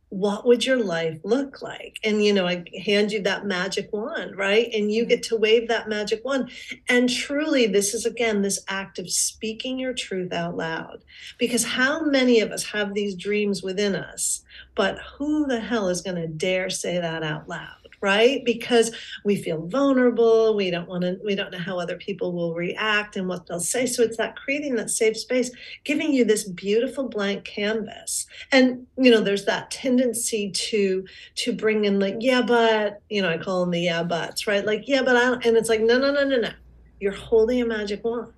[0.10, 2.00] what would your life look like?
[2.04, 4.70] And, you know, I hand you that magic wand, right?
[4.74, 6.50] And you get to wave that magic wand.
[6.88, 11.04] And truly, this is again this act of speaking your truth out loud.
[11.38, 14.44] Because how many of us have these dreams within us,
[14.78, 17.88] but who the hell is going to dare say that out loud?
[18.02, 18.44] right?
[18.46, 18.92] Because
[19.24, 23.16] we feel vulnerable we don't want to we don't know how other people will react
[23.16, 23.86] and what they'll say.
[23.86, 25.52] So it's that creating that safe space
[25.84, 28.28] giving you this beautiful blank canvas.
[28.52, 33.30] And you know there's that tendency to to bring in like yeah but you know
[33.30, 34.66] i call them the yeah buts right?
[34.66, 36.52] Like yeah but i don't, and it's like no no no no no.
[37.00, 38.34] You're holding a magic wand.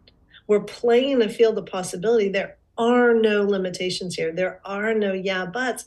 [0.48, 2.30] We're playing a field of possibility.
[2.30, 4.34] There are no limitations here.
[4.34, 5.86] There are no yeah buts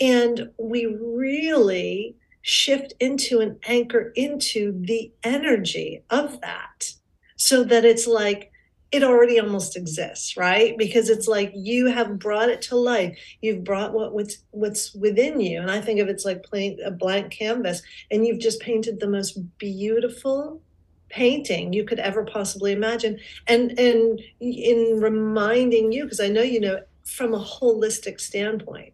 [0.00, 6.92] and we really shift into and anchor into the energy of that
[7.36, 8.52] so that it's like
[8.92, 10.78] it already almost exists right?
[10.78, 13.18] Because it's like you have brought it to life.
[13.42, 15.60] You've brought what what's what's within you.
[15.60, 17.82] And i think of it's like playing a blank canvas.
[18.10, 20.60] And you've just painted the most beautiful
[21.08, 23.18] painting you could ever possibly imagine.
[23.48, 28.92] And and in reminding you because i know you know from a holistic standpoint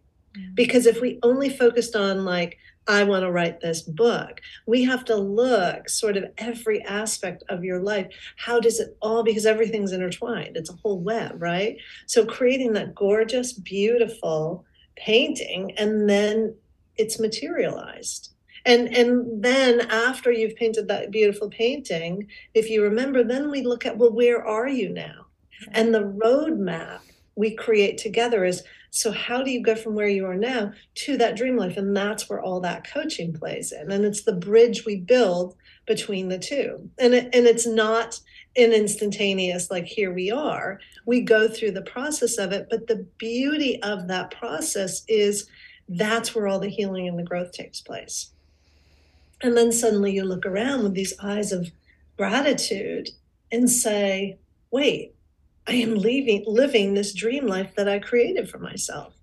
[0.53, 4.41] because if we only focused on like I want to write this book.
[4.65, 8.07] We have to look sort of every aspect of your life.
[8.37, 11.77] How does it all, because everything's intertwined, it's a whole web, right?
[12.07, 14.65] So creating that gorgeous, beautiful
[14.95, 16.55] painting, and then
[16.97, 18.33] it's materialized.
[18.65, 23.85] And, and then after you've painted that beautiful painting, if you remember, then we look
[23.85, 25.25] at, well, where are you now?
[25.71, 26.99] And the roadmap
[27.35, 28.63] we create together is
[28.95, 31.77] so how do you go from where you are now to that dream life?
[31.77, 33.91] And that's where all that coaching plays in.
[33.91, 35.55] And it's the bridge we build
[35.87, 36.91] between the two.
[36.99, 38.19] And it, and it's not
[38.55, 40.79] an instantaneous like here we are.
[41.07, 45.49] We go through the process of it but the beauty of that process is
[45.89, 48.29] that's where all the healing and the growth takes place.
[49.41, 51.71] And then suddenly you look around with these eyes of
[52.15, 53.09] gratitude
[53.51, 54.37] and say
[54.69, 55.15] wait
[55.67, 59.13] I am leaving, living this dream life that I created for myself.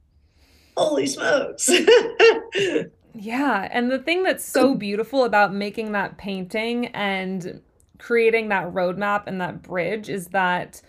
[0.77, 1.69] Holy smokes.
[3.15, 3.69] yeah.
[3.71, 7.61] And the thing that's so beautiful about making that painting and
[7.99, 10.81] creating that roadmap and that bridge is that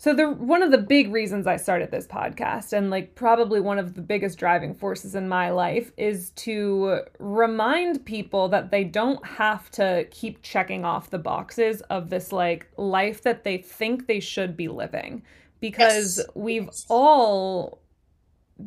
[0.00, 3.78] So the one of the big reasons I started this podcast and like probably one
[3.78, 9.22] of the biggest driving forces in my life is to remind people that they don't
[9.26, 14.20] have to keep checking off the boxes of this like life that they think they
[14.20, 15.22] should be living.
[15.60, 16.26] Because yes.
[16.34, 17.82] we've all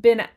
[0.02, 0.28] been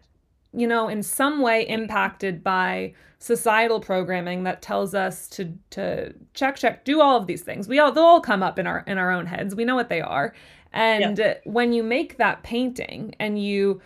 [0.55, 6.57] you know in some way impacted by societal programming that tells us to to check
[6.57, 7.69] check do all of these things.
[7.69, 9.55] We all they'll all come up in our in our own heads.
[9.55, 10.33] We know what they are
[10.77, 11.35] and yeah.
[11.45, 13.81] when you make that painting and you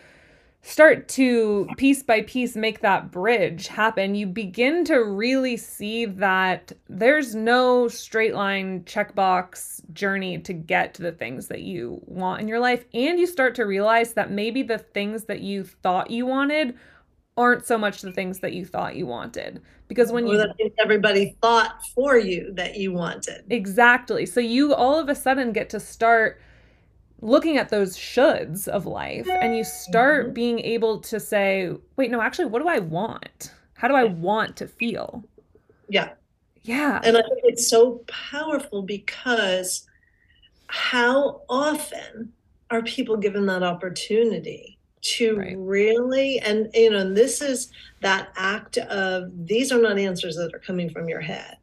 [0.62, 6.72] start to piece by piece make that bridge happen, you begin to really see that
[6.88, 12.48] there's no straight line checkbox journey to get to the things that you want in
[12.48, 12.84] your life.
[12.92, 16.76] And you start to realize that maybe the things that you thought you wanted
[17.36, 21.36] aren't so much the things that you thought you wanted because when or you everybody
[21.40, 25.78] thought for you that you wanted exactly so you all of a sudden get to
[25.78, 26.40] start
[27.20, 30.34] looking at those shoulds of life and you start mm-hmm.
[30.34, 33.52] being able to say, wait, no, actually, what do I want?
[33.74, 35.24] How do I want to feel?
[35.88, 36.10] Yeah.
[36.62, 37.00] Yeah.
[37.02, 39.86] And I think it's so powerful because
[40.66, 42.32] how often
[42.70, 45.56] are people given that opportunity to right.
[45.58, 50.54] really and you know and this is that act of these are not answers that
[50.54, 51.56] are coming from your head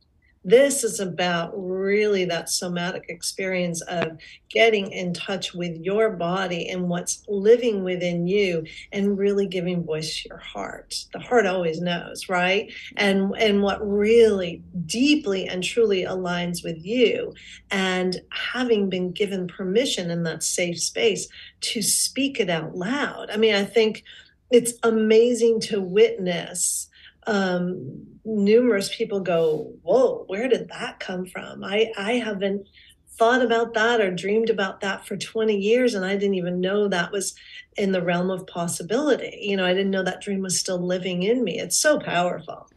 [0.47, 6.88] this is about really that somatic experience of getting in touch with your body and
[6.88, 11.03] what's living within you and really giving voice to your heart.
[11.12, 12.71] The heart always knows, right?
[12.95, 17.33] And and what really deeply and truly aligns with you
[17.69, 21.27] and having been given permission in that safe space
[21.60, 23.29] to speak it out loud.
[23.31, 24.05] I mean, I think
[24.49, 26.87] it's amazing to witness
[27.27, 32.67] um, numerous people go, "Whoa, where did that come from?" I I haven't
[33.17, 36.87] thought about that or dreamed about that for 20 years and I didn't even know
[36.87, 37.33] that was
[37.75, 39.39] in the realm of possibility.
[39.41, 41.59] You know, I didn't know that dream was still living in me.
[41.59, 42.69] It's so powerful.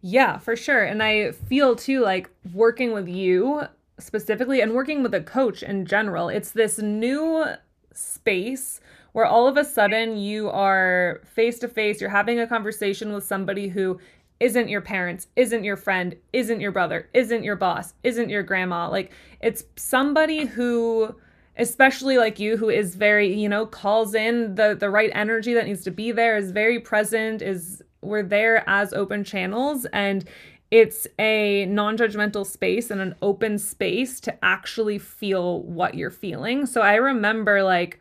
[0.00, 0.84] Yeah, for sure.
[0.84, 3.64] And I feel too like working with you
[3.98, 7.44] specifically and working with a coach in general, it's this new
[7.92, 8.80] space
[9.12, 13.24] where all of a sudden you are face to face, you're having a conversation with
[13.24, 13.98] somebody who
[14.40, 18.88] isn't your parents, isn't your friend, isn't your brother, isn't your boss, isn't your grandma.
[18.88, 21.14] Like it's somebody who
[21.56, 25.66] especially like you who is very, you know, calls in the the right energy that
[25.66, 30.24] needs to be there, is very present, is we're there as open channels and
[30.70, 36.64] it's a non-judgmental space and an open space to actually feel what you're feeling.
[36.64, 38.00] So I remember like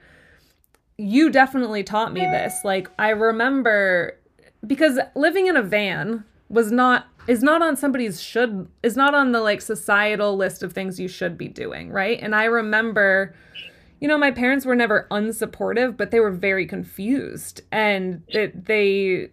[0.99, 2.59] you definitely taught me this.
[2.65, 4.19] Like I remember
[4.67, 9.31] because living in a van was not is not on somebody's should is not on
[9.31, 12.19] the like societal list of things you should be doing, right?
[12.21, 13.33] And I remember
[14.01, 19.29] you know, my parents were never unsupportive, but they were very confused and it, they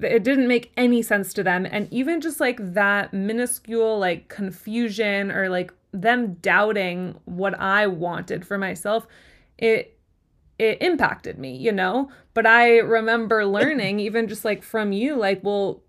[0.00, 5.30] it didn't make any sense to them and even just like that minuscule like confusion
[5.30, 9.06] or like them doubting what I wanted for myself,
[9.58, 9.96] it
[10.62, 12.08] it impacted me, you know?
[12.34, 15.82] But I remember learning, even just like from you, like, well,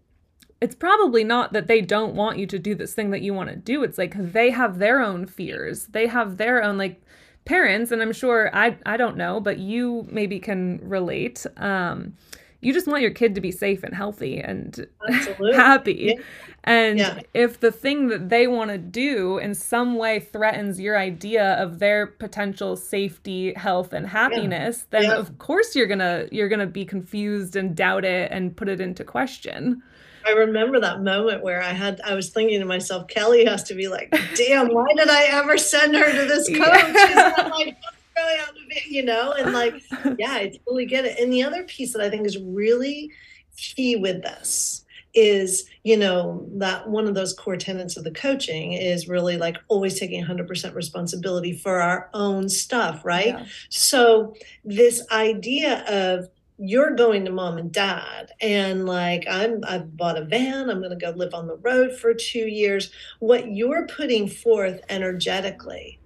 [0.59, 3.49] it's probably not that they don't want you to do this thing that you want
[3.49, 3.83] to do.
[3.83, 5.85] It's like they have their own fears.
[5.87, 7.01] They have their own like
[7.45, 11.45] parents, and I'm sure I I don't know, but you maybe can relate.
[11.57, 12.15] Um,
[12.61, 14.87] you just want your kid to be safe and healthy and
[15.53, 16.15] happy.
[16.17, 16.23] Yeah.
[16.65, 17.19] And yeah.
[17.33, 21.79] if the thing that they want to do in some way threatens your idea of
[21.79, 25.01] their potential safety, health and happiness, yeah.
[25.01, 28.69] then of course you're going to you're to be confused and doubt it and put
[28.69, 29.83] it into question.
[30.25, 33.75] I remember that moment where I had I was thinking to myself, Kelly has to
[33.75, 37.75] be like, damn, why did I ever send her to this coach?
[38.15, 39.33] really out of it, you know?
[39.33, 39.81] And like,
[40.17, 41.19] yeah, I totally get it.
[41.19, 43.11] And the other piece that I think is really
[43.57, 44.82] key with this
[45.13, 49.57] is, you know, that one of those core tenets of the coaching is really like
[49.67, 53.27] always taking 100% responsibility for our own stuff, right?
[53.27, 53.45] Yeah.
[53.69, 60.19] So, this idea of you're going to mom and dad and like i'm i've bought
[60.19, 63.87] a van i'm going to go live on the road for two years what you're
[63.87, 65.99] putting forth energetically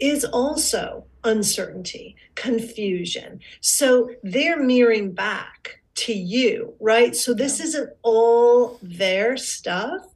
[0.00, 3.40] is also uncertainty, confusion.
[3.60, 7.14] So they're mirroring back to you, right?
[7.14, 10.06] So this isn't all their stuff.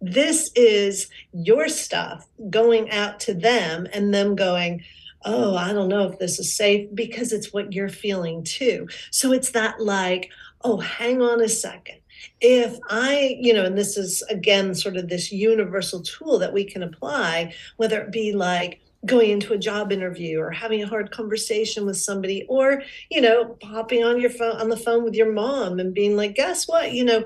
[0.00, 4.84] This is your stuff going out to them and them going,
[5.24, 8.88] oh, I don't know if this is safe because it's what you're feeling too.
[9.10, 10.30] So it's that like,
[10.62, 12.00] oh, hang on a second
[12.40, 16.64] if I, you know, and this is again sort of this universal tool that we
[16.64, 21.10] can apply, whether it be like, going into a job interview or having a hard
[21.10, 25.32] conversation with somebody or you know popping on your phone on the phone with your
[25.32, 26.92] mom and being like guess what?
[26.92, 27.24] You know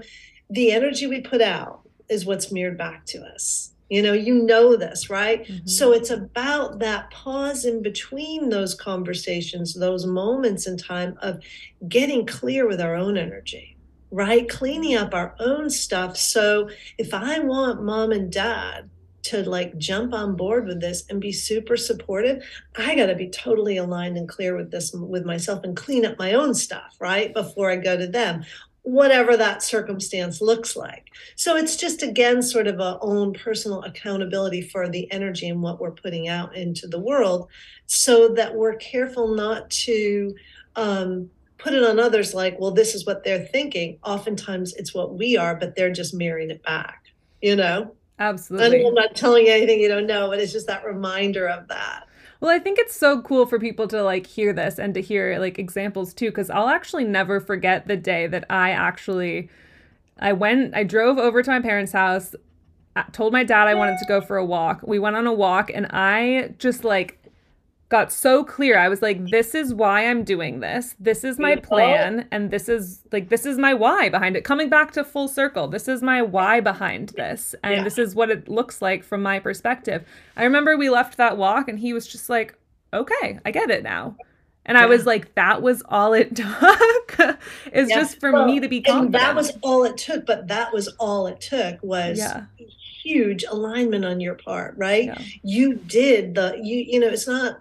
[0.49, 3.73] the energy we put out is what's mirrored back to us.
[3.89, 5.45] You know you know this right?
[5.45, 5.67] Mm-hmm.
[5.67, 11.41] so it's about that pause in between those conversations those moments in time of
[11.89, 13.77] getting clear with our own energy
[14.13, 14.49] right?
[14.49, 16.17] Cleaning up our own stuff.
[16.17, 16.69] So
[16.99, 18.91] if i want mom and dad
[19.23, 22.43] to like jump on board with this and be super supportive
[22.77, 26.19] i got to be totally aligned and clear with this with myself and clean up
[26.19, 28.45] my own stuff right before i go to them
[28.83, 31.09] whatever that circumstance looks like.
[31.37, 35.81] So it's just again sort of a own personal accountability for the energy and what
[35.81, 37.49] we're putting out into the world
[37.87, 40.35] so that we're careful not to
[40.77, 43.99] um, put it on others like well this is what they're thinking.
[44.03, 47.05] Oftentimes it's what we are but they're just mirroring it back
[47.43, 48.87] you know Absolutely.
[48.87, 52.07] I'm not telling you anything you don't know, but it's just that reminder of that.
[52.41, 55.39] Well, I think it's so cool for people to like hear this and to hear
[55.39, 59.51] like examples too, because I'll actually never forget the day that I actually
[60.19, 62.35] I went I drove over to my parents' house,
[62.97, 64.81] uh, told my dad I wanted to go for a walk.
[64.83, 67.19] We went on a walk and I just like
[67.91, 68.79] got so clear.
[68.79, 70.95] I was like, this is why I'm doing this.
[71.01, 72.27] This is my plan.
[72.31, 74.45] And this is like, this is my why behind it.
[74.45, 77.55] Coming back to full circle, this is my why behind this.
[77.65, 77.85] And yeah.
[77.85, 80.07] this is what it looks like from my perspective.
[80.37, 82.55] I remember we left that walk and he was just like,
[82.95, 84.17] okay, I get it now.
[84.67, 84.85] And yeah.
[84.85, 87.19] I was like, that was all it took.
[87.73, 87.97] is yeah.
[87.97, 89.07] just for well, me to be confident.
[89.07, 90.27] And that was all it took.
[90.27, 92.45] But that was all it took was yeah.
[93.03, 95.11] huge alignment on your part, right?
[95.43, 97.61] You did the you you know, it's not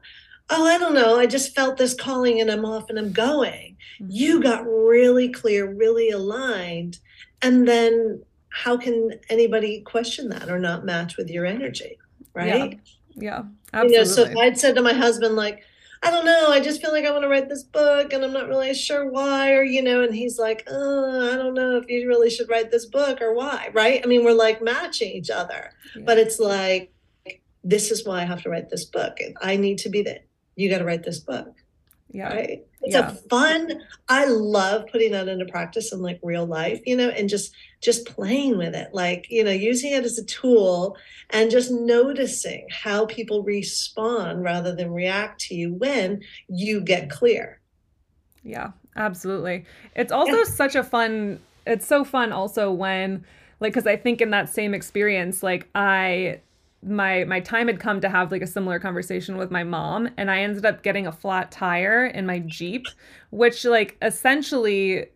[0.50, 3.78] oh, I don't know, I just felt this calling and I'm off and I'm going.
[4.02, 4.08] Mm-hmm.
[4.10, 7.00] You got really clear, really aligned.
[7.42, 11.98] And then how can anybody question that or not match with your energy?
[12.34, 12.80] Right?
[13.16, 13.44] Yeah, yeah
[13.74, 13.94] absolutely.
[13.94, 15.64] You know, so I'd said to my husband, like,
[16.02, 18.32] I don't know, I just feel like I want to write this book and I'm
[18.32, 21.90] not really sure why, or, you know, and he's like, oh, I don't know if
[21.90, 24.00] you really should write this book or why, right?
[24.02, 26.04] I mean, we're like matching each other, yeah.
[26.06, 26.94] but it's like,
[27.66, 29.18] this is why I have to write this book.
[29.42, 30.22] I need to be the
[30.60, 31.54] you got to write this book.
[32.12, 32.34] Yeah.
[32.34, 32.66] Right.
[32.82, 33.12] It's yeah.
[33.12, 37.30] a fun, I love putting that into practice in like real life, you know, and
[37.30, 40.98] just just playing with it, like, you know, using it as a tool
[41.30, 47.62] and just noticing how people respond rather than react to you when you get clear.
[48.44, 49.66] Yeah, absolutely.
[49.96, 50.44] It's also yeah.
[50.46, 53.24] such a fun, it's so fun also when
[53.60, 56.40] like because I think in that same experience, like I
[56.82, 60.32] my my time had come to have like a similar conversation with my mom and
[60.32, 62.86] I ended up getting a flat tire in my Jeep
[63.32, 65.10] which like essentially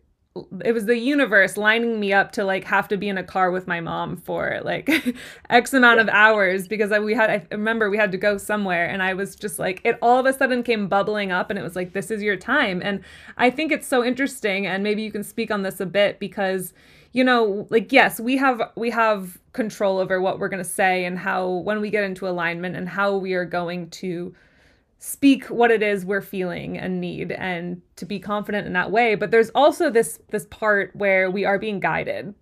[0.64, 3.52] it was the universe lining me up to like have to be in a car
[3.52, 4.90] with my mom for like
[5.50, 8.88] x amount of hours because I, we had I remember we had to go somewhere
[8.88, 11.62] and I was just like it all of a sudden came bubbling up and it
[11.62, 12.82] was like this is your time.
[12.84, 13.04] And
[13.36, 16.74] I think it's so interesting and maybe you can speak on this a bit because
[17.12, 21.06] you know like yes we have we have control over what we're going to say
[21.06, 24.34] and how when we get into alignment and how we are going to
[24.98, 29.14] speak what it is we're feeling and need and to be confident in that way.
[29.14, 32.34] But there's also this this part where we are being guided.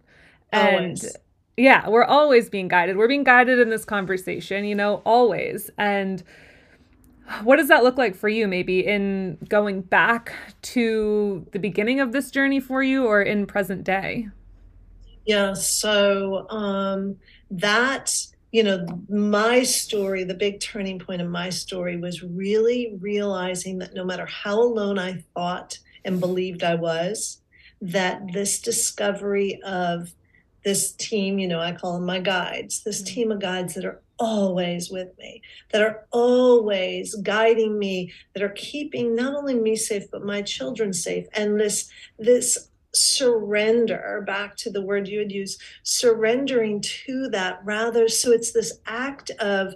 [0.51, 1.17] And always.
[1.57, 2.97] yeah we're always being guided.
[2.97, 5.71] We're being guided in this conversation you know always.
[5.77, 6.23] And
[7.43, 12.13] what does that look like for you maybe in going back to the beginning of
[12.13, 14.29] this journey for you or in present day
[15.25, 17.16] yeah, so um,
[17.51, 18.14] that,
[18.51, 23.95] you know, my story, the big turning point in my story was really realizing that
[23.95, 27.41] no matter how alone I thought and believed I was,
[27.81, 30.12] that this discovery of
[30.64, 33.14] this team, you know, I call them my guides, this mm-hmm.
[33.14, 35.43] team of guides that are always with me,
[35.73, 40.93] that are always guiding me, that are keeping not only me safe, but my children
[40.93, 41.27] safe.
[41.33, 48.09] And this, this surrender back to the word you would use surrendering to that rather
[48.09, 49.74] so it's this act of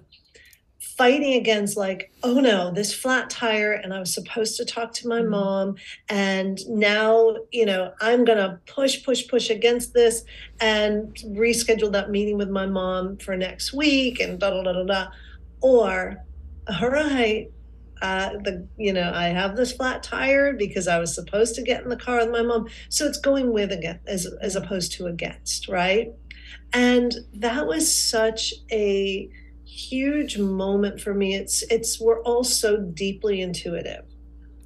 [0.96, 5.08] fighting against like oh no this flat tire and i was supposed to talk to
[5.08, 5.30] my mm-hmm.
[5.30, 5.74] mom
[6.08, 10.24] and now you know i'm gonna push push push against this
[10.60, 14.84] and reschedule that meeting with my mom for next week and da da da da
[14.84, 15.06] da
[15.60, 16.16] or
[16.80, 17.50] all right
[18.02, 21.82] uh, the you know I have this flat tire because I was supposed to get
[21.82, 22.68] in the car with my mom.
[22.88, 26.12] So it's going with again as as opposed to against, right?
[26.72, 29.28] And that was such a
[29.64, 31.34] huge moment for me.
[31.34, 34.04] It's it's we're all so deeply intuitive,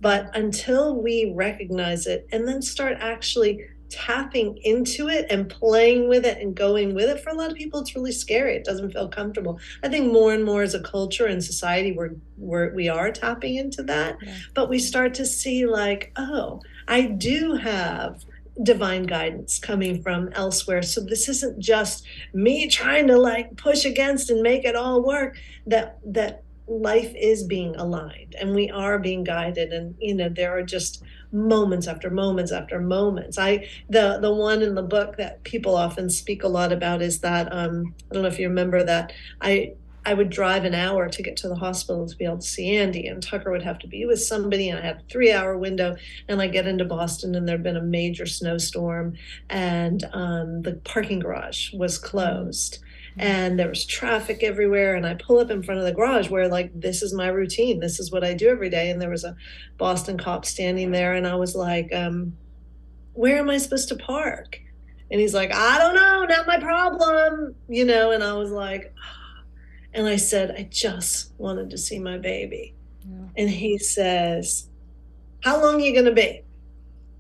[0.01, 6.25] but until we recognize it and then start actually tapping into it and playing with
[6.25, 8.57] it and going with it for a lot of people it's really scary.
[8.57, 9.59] It doesn't feel comfortable.
[9.83, 13.57] I think more and more as a culture and society we're, we're we are tapping
[13.57, 14.17] into that.
[14.23, 14.37] Yeah.
[14.55, 18.25] but we start to see like oh i do have
[18.63, 20.83] divine guidance coming from elsewhere.
[20.83, 25.37] So this isn't just me trying to like push against and make it all work.
[25.67, 29.73] That that life is being aligned and we are being guided.
[29.73, 31.03] And you know there are just
[31.33, 36.11] moments after moments after moments i the the one in the book that people often
[36.11, 39.73] speak a lot about is that um i don't know if you remember that i
[40.05, 42.75] I would drive an hour to get to the hospital to be able to see
[42.77, 44.71] Andy, and Tucker would have to be with somebody.
[44.71, 47.77] And I had a three hour window, and I get into Boston, and there'd been
[47.77, 49.17] a major snowstorm,
[49.49, 52.79] and um, the parking garage was closed
[53.19, 56.49] and there was traffic everywhere and i pull up in front of the garage where
[56.49, 59.25] like this is my routine this is what i do every day and there was
[59.25, 59.37] a
[59.79, 62.37] boston cop standing there and i was like um,
[63.15, 64.61] where am i supposed to park?
[65.11, 68.95] And he's like i don't know not my problem you know and i was like
[69.93, 72.75] and i said i just wanted to see my baby.
[73.05, 73.17] Yeah.
[73.37, 74.69] and he says
[75.41, 76.43] how long are you going to be?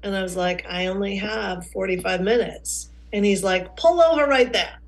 [0.04, 2.90] And i was like i only have 45 minutes.
[3.12, 4.79] And he's like pull over right there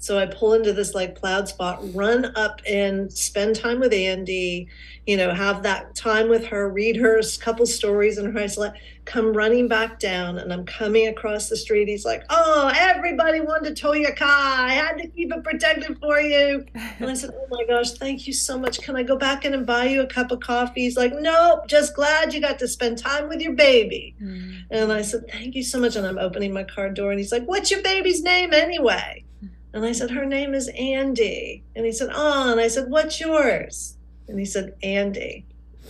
[0.00, 4.66] so I pull into this like plowed spot, run up and spend time with Andy,
[5.06, 8.76] you know, have that time with her, read her a couple stories in her isolette,
[9.04, 10.38] come running back down.
[10.38, 11.86] And I'm coming across the street.
[11.86, 14.26] He's like, Oh, everybody wanted to tow your car.
[14.30, 16.64] I had to keep it protected for you.
[16.98, 18.80] And I said, Oh my gosh, thank you so much.
[18.80, 20.80] Can I go back in and buy you a cup of coffee?
[20.80, 24.14] He's like, Nope, just glad you got to spend time with your baby.
[24.18, 24.62] Mm.
[24.70, 25.94] And I said, Thank you so much.
[25.96, 29.24] And I'm opening my car door and he's like, What's your baby's name anyway?
[29.72, 31.62] And I said, Her name is Andy.
[31.76, 33.96] And he said, Oh, and I said, What's yours?
[34.28, 35.44] And he said, Andy.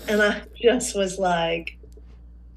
[0.08, 1.78] And I just was like,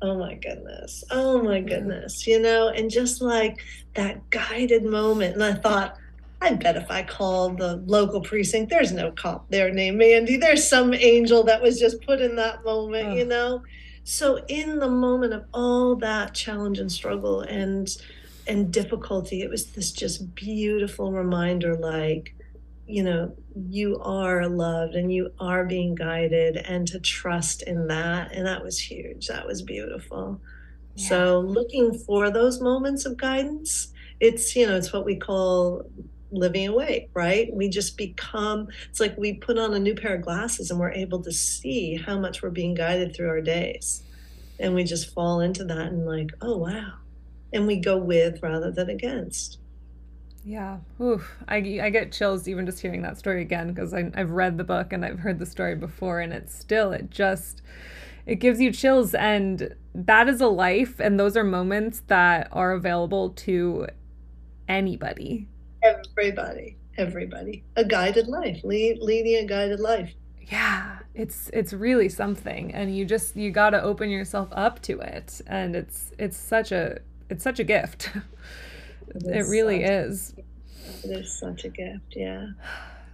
[0.02, 1.04] Oh my goodness.
[1.12, 2.28] Oh my goodness.
[2.28, 3.62] You know, and just like
[3.96, 5.36] that guided moment.
[5.36, 5.98] And I thought,
[6.42, 10.36] I bet if I called the local precinct, there's no cop there named Andy.
[10.36, 13.16] There's some angel that was just put in that moment, oh.
[13.16, 13.64] you know?
[14.04, 17.88] So, in the moment of all that challenge and struggle and
[18.48, 19.42] and difficulty.
[19.42, 22.36] It was this just beautiful reminder like
[22.86, 28.32] you know you are loved and you are being guided and to trust in that
[28.34, 29.28] and that was huge.
[29.28, 30.42] That was beautiful.
[30.96, 31.10] Yeah.
[31.10, 33.88] so looking for those moments of guidance
[34.20, 35.84] it's you know it's what we call
[36.32, 37.50] living awake right?
[37.54, 40.92] We just become it's like we put on a new pair of glasses and we're
[40.92, 44.04] able to see how much we're being guided through our days.
[44.60, 46.94] And we just fall into that and like oh wow
[47.54, 49.60] and we go with rather than against.
[50.46, 50.80] Yeah.
[51.02, 51.38] Oof.
[51.48, 54.92] I, I get chills even just hearing that story again because I've read the book
[54.92, 57.62] and I've heard the story before and it's still, it just,
[58.26, 59.14] it gives you chills.
[59.14, 61.00] And that is a life.
[61.00, 63.88] And those are moments that are available to
[64.68, 65.48] anybody.
[65.82, 66.78] Everybody.
[66.98, 67.64] Everybody.
[67.78, 70.14] A guided life, lead, leading a guided life.
[70.42, 71.00] Yeah.
[71.16, 72.74] It's, it's really something.
[72.74, 75.40] And you just, you got to open yourself up to it.
[75.48, 77.00] And it's, it's such a,
[77.30, 78.10] it's such a gift.
[79.16, 80.34] It, it really is.
[81.04, 82.48] It is such a gift, yeah.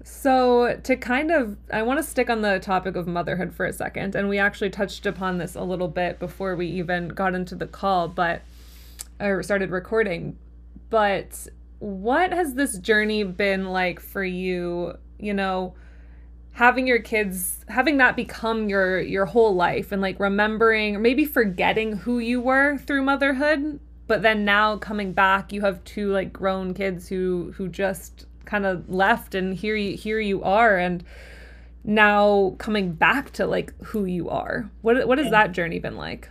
[0.04, 3.74] So, to kind of, I want to stick on the topic of motherhood for a
[3.74, 4.16] second.
[4.16, 7.68] And we actually touched upon this a little bit before we even got into the
[7.68, 8.44] call, but
[9.20, 10.38] I started recording.
[10.90, 11.48] But
[11.80, 14.94] what has this journey been like for you?
[15.20, 15.76] You know,
[16.54, 21.26] having your kids having that become your your whole life and like remembering or maybe
[21.26, 23.80] forgetting who you were through motherhood
[24.10, 28.66] but then now coming back you have two like grown kids who who just kind
[28.66, 31.06] of left and here you here you are and
[31.84, 34.70] now coming back to like who you are.
[34.82, 36.30] What what has that journey been like?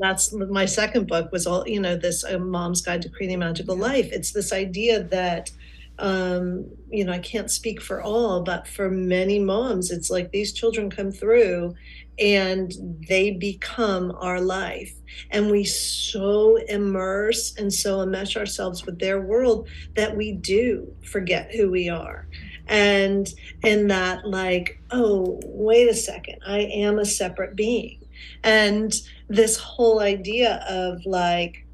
[0.00, 3.38] That's my second book was all you know this uh, mom's guide to creating a
[3.38, 4.10] magical life.
[4.12, 5.50] It's this idea that
[5.98, 10.52] um, you know i can't speak for all but for many moms it's like these
[10.52, 11.74] children come through
[12.18, 12.72] and
[13.08, 14.94] they become our life.
[15.30, 21.54] And we so immerse and so enmesh ourselves with their world that we do forget
[21.54, 22.26] who we are.
[22.66, 23.28] And
[23.64, 27.98] and that like, oh, wait a second, I am a separate being.
[28.44, 28.94] And
[29.28, 31.66] this whole idea of like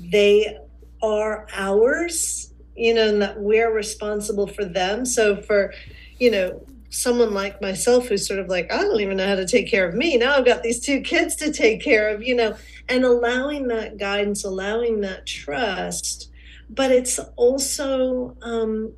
[0.00, 0.58] they
[1.02, 2.45] are ours,
[2.76, 5.04] you know, and that we're responsible for them.
[5.04, 5.72] So for,
[6.18, 9.46] you know, someone like myself who's sort of like, I don't even know how to
[9.46, 10.16] take care of me.
[10.16, 12.56] Now I've got these two kids to take care of, you know,
[12.88, 16.30] and allowing that guidance, allowing that trust.
[16.70, 18.92] But it's also, um,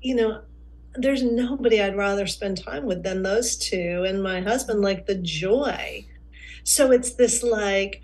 [0.00, 0.42] you know,
[0.94, 5.14] there's nobody I'd rather spend time with than those two and my husband, like the
[5.16, 6.04] joy.
[6.64, 8.02] So it's this like,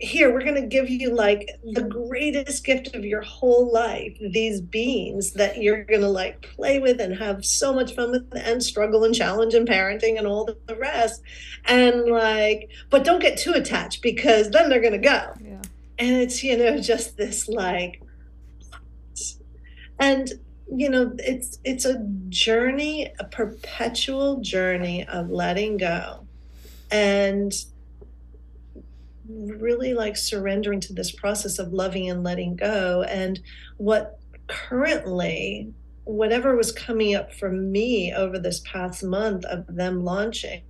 [0.00, 4.60] here we're going to give you like the greatest gift of your whole life these
[4.60, 8.62] beings that you're going to like play with and have so much fun with and
[8.62, 11.22] struggle and challenge and parenting and all the rest.
[11.64, 15.32] And like but don't get too attached because then they're going to go.
[15.40, 15.62] Yeah.
[15.98, 18.00] and it's you know just this like
[19.98, 20.30] and
[20.72, 26.24] you know it's it's a journey a perpetual journey of letting go.
[26.90, 27.52] And
[29.28, 33.02] really like surrendering to this process of loving and letting go.
[33.02, 33.40] And
[33.76, 35.72] what currently,
[36.04, 40.62] whatever was coming up for me over this past month of them launching,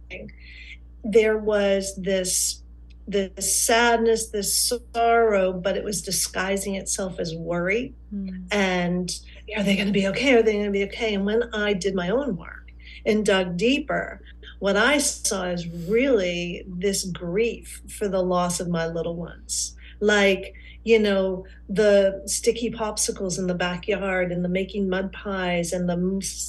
[1.05, 2.63] there was this
[3.09, 7.95] this sadness, this sorrow, but it was disguising itself as worry.
[8.15, 8.47] Mm.
[8.51, 9.11] And
[9.57, 10.35] are they going to be okay?
[10.35, 11.15] Are they going to be okay?
[11.15, 12.71] And when I did my own work
[13.07, 14.21] and dug deeper,
[14.59, 19.77] what I saw is really this grief for the loss of my little ones.
[20.01, 20.55] Like,
[20.85, 25.97] you know, the sticky popsicles in the backyard and the making mud pies and the,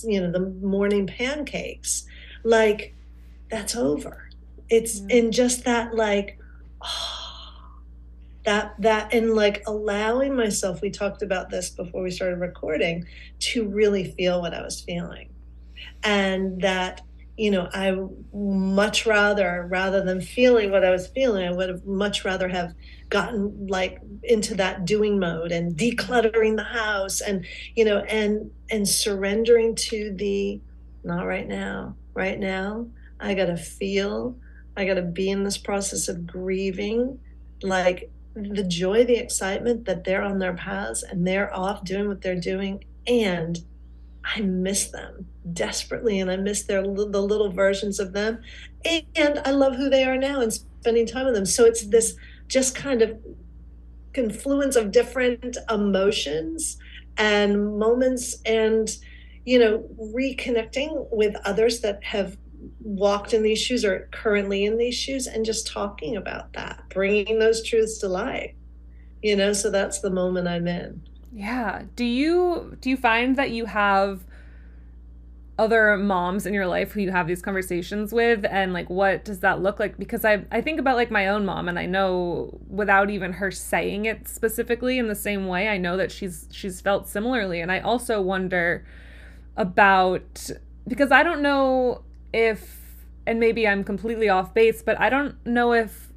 [0.07, 2.05] you know, the morning pancakes.
[2.43, 2.95] Like,
[3.49, 4.30] that's over.
[4.70, 5.18] It's yeah.
[5.18, 6.39] in just that, like,
[6.82, 7.16] oh,
[8.45, 13.05] that that and like allowing myself we talked about this before we started recording
[13.38, 15.28] to really feel what i was feeling
[16.03, 17.01] and that
[17.40, 17.96] you know, I
[18.34, 22.76] much rather, rather than feeling what I was feeling, I would have much rather have
[23.08, 28.86] gotten like into that doing mode and decluttering the house and, you know, and, and
[28.86, 30.60] surrendering to the,
[31.06, 32.88] not right now, right now,
[33.22, 34.36] I got to feel,
[34.76, 37.20] I got to be in this process of grieving,
[37.64, 42.22] like the joy, the excitement that they're on their paths and they're off doing what
[42.22, 42.84] they're doing.
[43.08, 43.58] And
[44.26, 48.41] I miss them desperately and I miss their the little versions of them.
[48.86, 51.45] And I love who they are now and spending time with them.
[51.45, 52.16] So it's this
[52.47, 53.18] just kind of
[54.14, 56.78] confluence of different emotions
[57.18, 58.89] and moments and
[59.45, 62.38] you know reconnecting with others that have
[62.82, 67.39] walked in these shoes or currently in these shoes and just talking about that bringing
[67.39, 68.52] those truths to life
[69.22, 69.54] you know?
[69.54, 71.02] So that's the moment i'm in.
[71.32, 71.84] Yeah.
[71.95, 74.26] Do you do you find that you have
[75.60, 78.45] other moms in your life who you have these conversations with?
[78.45, 79.97] And like what does that look like?
[79.97, 83.51] Because I I think about like my own mom and I know without even her
[83.51, 87.60] saying it specifically in the same way I know that she's she's felt similarly.
[87.62, 88.86] And I also wonder
[89.57, 90.49] about
[90.88, 92.03] because I don't know
[92.34, 92.80] if
[93.28, 96.07] and maybe I'm completely off base but I don't know if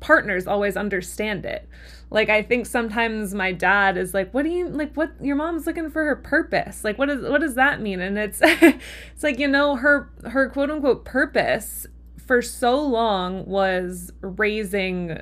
[0.00, 1.68] partners always understand it
[2.12, 5.66] like i think sometimes my dad is like what do you like what your mom's
[5.66, 6.84] looking for her purpose.
[6.84, 8.00] Like what is what does that mean?
[8.00, 11.86] And it's it's like you know her her quote unquote purpose
[12.18, 15.18] for so long was raising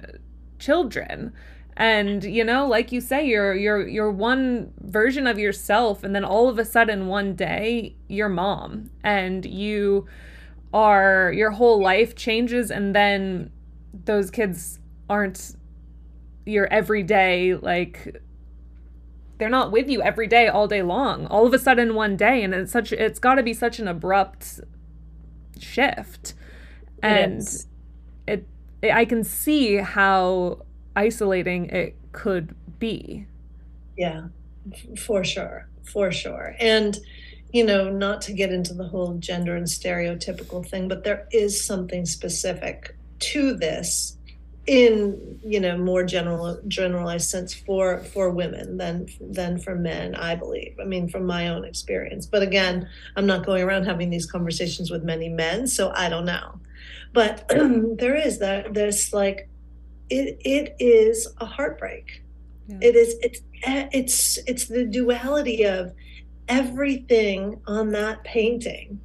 [0.59, 1.33] children.
[1.77, 6.25] And you know like you say you're you're you're one version of yourself and then
[6.25, 8.91] all of a sudden one day you're mom.
[9.03, 10.07] And you
[10.73, 13.51] are your whole life changes and then
[13.93, 14.79] those kids
[15.09, 15.57] aren't
[16.51, 18.21] your everyday like
[19.39, 22.43] they're not with you every day all day long all of a sudden one day
[22.43, 24.61] and it's such it's got to be such an abrupt
[25.63, 26.35] shift.
[27.03, 27.41] And
[28.27, 28.47] it,
[28.83, 30.63] it, i can see how
[30.97, 33.27] isolating it could be.
[33.97, 34.29] Yeah
[34.99, 36.55] for sure for sure.
[36.61, 36.99] And
[37.53, 41.65] you know not to get into the whole gender and stereotypical thing but there is
[41.65, 44.17] something specific to this
[44.71, 50.37] in you know more general generalized sense for for women than than for men i
[50.37, 50.77] believe.
[50.81, 52.25] I mean from my own experience.
[52.25, 56.25] But again i'm not going around having these conversations with many men so i don't
[56.25, 56.61] know.
[57.13, 57.49] But
[57.99, 59.49] there is that this like
[60.09, 62.23] it it is a heartbreak.
[62.69, 62.79] Yeah.
[62.81, 65.93] it is it's it's it's the duality of
[66.47, 69.01] everything on that painting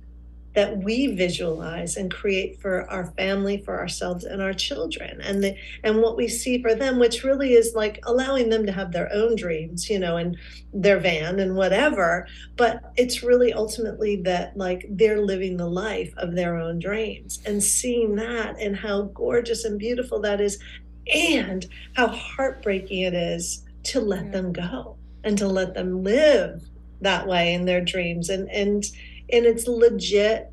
[0.56, 5.22] that we visualize and create for our family for ourselves and our children.
[5.22, 8.72] And the and what we see for them which really is like allowing them to
[8.72, 10.38] have their own dreams you know and
[10.74, 12.28] their van and whatever.
[12.56, 17.62] But it's really ultimately that like they're living the life of their own dreams and
[17.62, 20.60] seeing that and how gorgeous and beautiful that is
[21.14, 26.64] and how heartbreaking it is to let them go and to let them live
[27.02, 28.30] that way in their dreams.
[28.30, 28.84] And and
[29.36, 30.52] and it's legit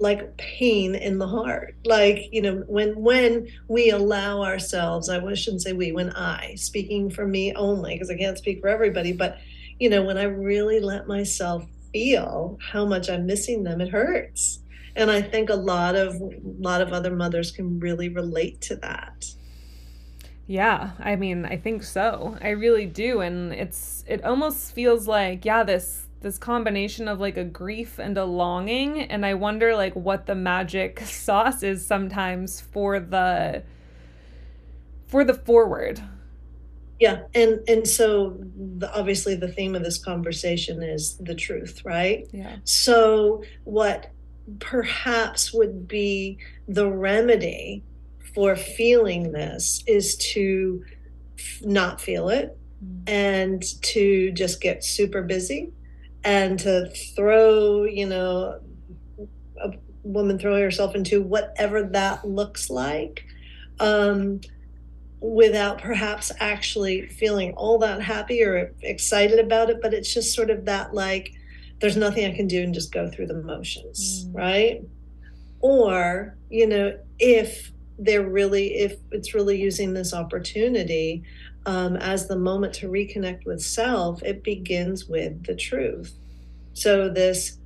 [0.00, 1.76] like pain in the heart.
[1.84, 7.10] Like you know when when we allow ourselves i shouldn't say we when i speaking
[7.10, 9.38] for me only because i can't speak for everybody but
[9.78, 14.60] you know when i really let myself feel how much i'm missing them it hurts.
[14.96, 18.76] And i think a lot of a lot of other mothers can really relate to
[18.76, 19.26] that.
[20.46, 22.36] Yeah, I mean, I think so.
[22.42, 27.36] I really do and it's it almost feels like yeah, this this combination of like
[27.36, 32.60] a grief and a longing and I wonder like what the magic sauce is sometimes
[32.60, 33.62] for the
[35.06, 36.00] for the forward.
[37.00, 38.36] Yeah, and and so
[38.78, 42.28] the, obviously the theme of this conversation is the truth, right?
[42.30, 42.56] Yeah.
[42.64, 44.10] So what
[44.58, 47.82] perhaps would be the remedy
[48.34, 50.84] for feeling this is to
[51.38, 53.08] f- not feel it mm.
[53.08, 55.72] and to just get super busy
[56.24, 58.60] and to throw, you know,
[59.62, 63.24] a woman throw herself into whatever that looks like.
[63.78, 64.40] Um,
[65.20, 70.48] without perhaps actually feeling all that happy or excited about it but it's just sort
[70.48, 71.32] of that like
[71.80, 74.34] there's nothing i can do and just go through the motions mm.
[74.34, 74.82] right
[75.60, 81.22] or you know if they're really if it's really using this opportunity
[81.66, 86.14] um, as the moment to reconnect with self it begins with the truth
[86.72, 87.58] so this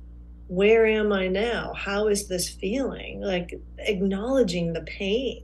[0.47, 5.41] where am i now how is this feeling like acknowledging the pain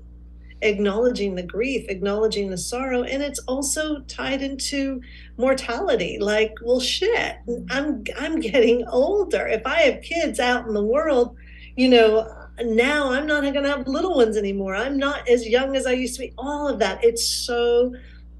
[0.63, 5.01] acknowledging the grief acknowledging the sorrow and it's also tied into
[5.37, 7.37] mortality like well shit
[7.71, 11.35] i'm i'm getting older if i have kids out in the world
[11.75, 12.27] you know
[12.63, 14.75] now I'm not going to have little ones anymore.
[14.75, 16.33] I'm not as young as I used to be.
[16.37, 17.03] All of that.
[17.03, 17.93] It's so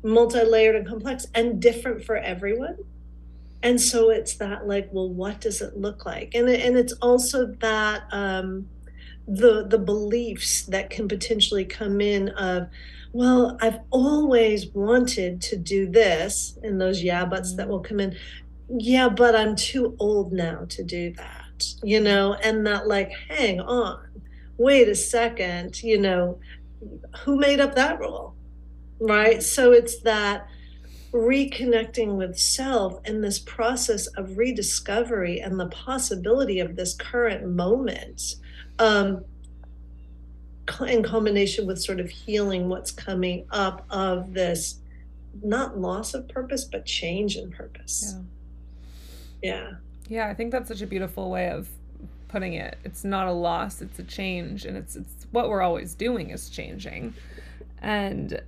[0.04, 2.78] multi layered and complex and different for everyone.
[3.64, 6.34] And so it's that like, well, what does it look like?
[6.34, 8.68] And, and it's also that um,
[9.28, 12.70] the the beliefs that can potentially come in of,
[13.14, 17.72] well, I've always wanted to do this, and those yeah buts that mm-hmm.
[17.72, 18.18] will come in.
[18.68, 21.42] Yeah, but I'm too old now to do that
[21.84, 24.00] you know, and that like, hang on,
[24.58, 26.40] wait a second, you know,
[27.20, 28.36] who made up that rule?
[29.02, 29.44] Right.
[29.44, 30.48] So it's that
[31.12, 38.36] reconnecting with self and this process of rediscovery and the possibility of this current moment
[38.80, 39.26] um,
[40.88, 44.80] in combination with sort of healing what's coming up of this
[45.44, 48.16] not loss of purpose but change in purpose
[49.42, 49.72] yeah yeah
[50.12, 51.70] yeah, I think that's such a beautiful way of
[52.28, 52.78] putting it.
[52.84, 56.50] It's not a loss, it's a change and it's it's what we're always doing is
[56.50, 57.14] changing.
[57.82, 58.42] And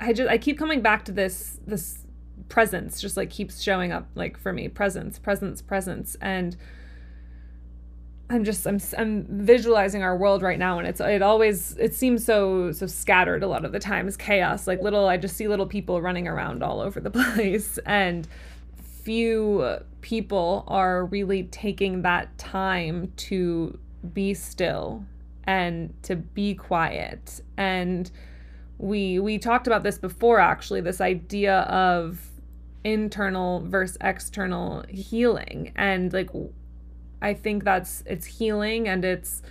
[0.00, 1.98] I just I keep coming back to this this
[2.48, 4.68] presence just like keeps showing up like for me.
[4.68, 6.16] Presence presence presence.
[6.20, 6.56] And
[8.30, 12.24] I'm just I'm I'm visualizing our world right now and it's it always it seems
[12.24, 14.66] so so scattered a lot of the times chaos.
[14.66, 17.78] Like little I just see little people running around all over the place.
[17.86, 18.28] And
[19.02, 23.78] few people are really taking that time to
[24.12, 25.04] be still
[25.44, 27.40] and to be quiet.
[27.56, 28.10] And
[28.78, 32.20] we we talked about this before actually this idea of
[32.84, 36.30] internal versus external healing and like
[37.20, 39.42] i think that's it's healing and it's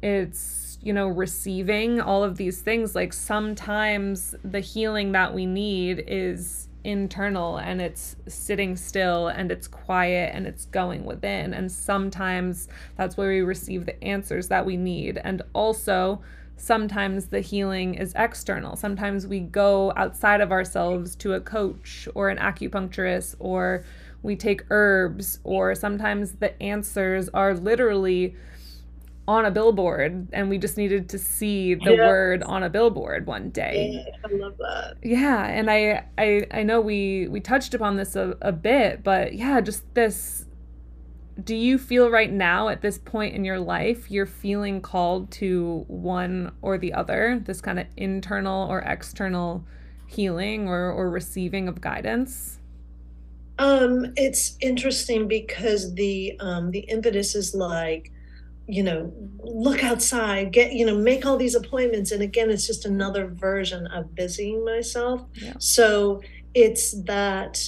[0.00, 6.04] it's you know receiving all of these things like sometimes the healing that we need
[6.06, 11.52] is internal and it's sitting still and it's quiet and it's going within.
[11.52, 15.20] And sometimes that's where we receive the answers that we need.
[15.22, 16.22] And also,
[16.60, 18.76] sometimes the healing is external.
[18.76, 23.84] Sometimes we go outside of ourselves to a coach or an acupuncturist or
[24.22, 28.34] we take herbs, or sometimes the answers are literally
[29.28, 31.98] on a billboard and we just needed to see the yes.
[31.98, 34.02] word on a billboard one day.
[34.06, 34.96] Yeah, I love that.
[35.02, 39.34] Yeah, and I I I know we we touched upon this a, a bit, but
[39.34, 40.46] yeah, just this
[41.42, 45.84] do you feel right now at this point in your life you're feeling called to
[45.86, 49.64] one or the other, this kind of internal or external
[50.06, 52.58] healing or or receiving of guidance?
[53.58, 58.10] Um it's interesting because the um the impetus is like
[58.66, 62.84] you know look outside get you know make all these appointments and again it's just
[62.84, 65.54] another version of busying myself yeah.
[65.58, 66.20] so
[66.52, 67.58] it's that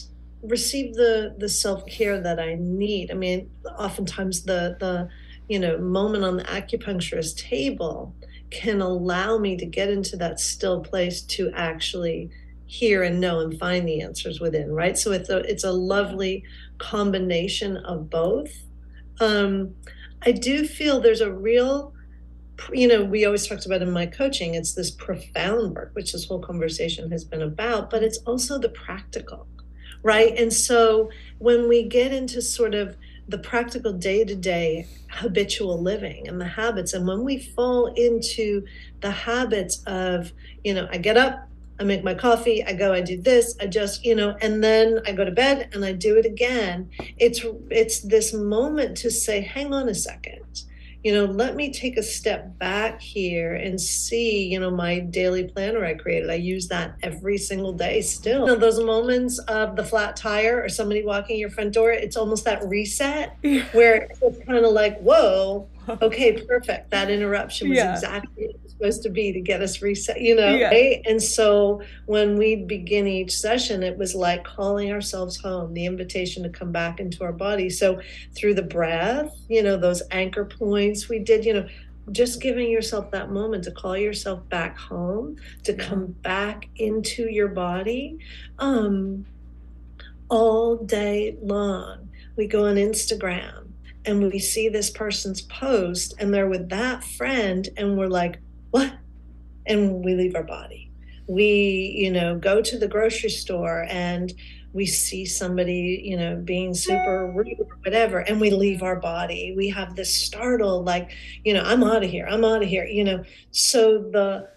[0.43, 3.11] receive the the self-care that i need.
[3.11, 5.09] I mean oftentimes the the
[5.49, 8.15] you know moment on the acupuncturist table
[8.51, 12.31] can allow me to get into that still place to actually
[12.67, 14.97] hear and know and find the answers within right?
[14.97, 16.45] So it's a it's a lovely
[16.79, 18.53] combination of both.
[19.21, 19.75] Um
[20.23, 21.95] I do feel there's a real,
[22.73, 26.27] you know, we always talked about in my coaching, it's this profound work, which this
[26.27, 29.47] whole conversation has been about, but it's also the practical,
[30.03, 30.37] right?
[30.39, 32.97] And so when we get into sort of
[33.31, 36.93] the practical day to day habitual living and the habits.
[36.93, 38.65] And when we fall into
[39.01, 40.33] the habits of,
[40.65, 41.49] you know, I get up,
[41.79, 45.01] I make my coffee, I go, I do this, I just, you know, and then
[45.07, 46.91] I go to bed and I do it again.
[47.17, 47.41] It's
[47.71, 50.65] it's this moment to say, hang on a second
[51.03, 55.45] you know, let me take a step back here and see, you know, my daily
[55.45, 56.29] planner I created.
[56.29, 58.41] I use that every single day still.
[58.41, 62.17] You know, those moments of the flat tire or somebody walking your front door, it's
[62.17, 63.37] almost that reset
[63.73, 65.69] where it's kind of like, whoa,
[66.03, 66.91] okay, perfect.
[66.91, 67.95] That interruption was yeah.
[67.95, 70.69] exactly supposed to be to get us reset, you know, yeah.
[70.69, 71.03] right?
[71.07, 76.43] And so when we begin each session, it was like calling ourselves home, the invitation
[76.45, 77.69] to come back into our body.
[77.69, 78.01] So
[78.35, 81.67] through the breath, you know, those anchor points we did, you know,
[82.13, 87.49] just giving yourself that moment to call yourself back home, to come back into your
[87.49, 88.19] body
[88.59, 89.27] um,
[90.29, 92.09] all day long.
[92.37, 93.60] We go on Instagram
[94.05, 98.41] and we see this person's post and they're with that friend and we're like
[98.71, 98.93] what?
[99.67, 100.91] And we leave our body.
[101.27, 104.33] We, you know, go to the grocery store and
[104.73, 109.53] we see somebody, you know, being super rude or whatever, and we leave our body.
[109.57, 111.11] We have this startle, like,
[111.45, 113.25] you know, I'm out of here, I'm out of here, you know.
[113.51, 114.49] So the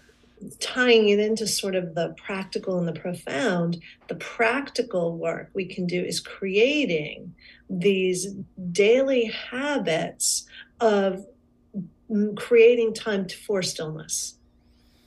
[0.60, 5.86] tying it into sort of the practical and the profound, the practical work we can
[5.86, 7.34] do is creating
[7.70, 8.34] these
[8.72, 10.46] daily habits
[10.80, 11.26] of
[12.36, 14.36] creating time for stillness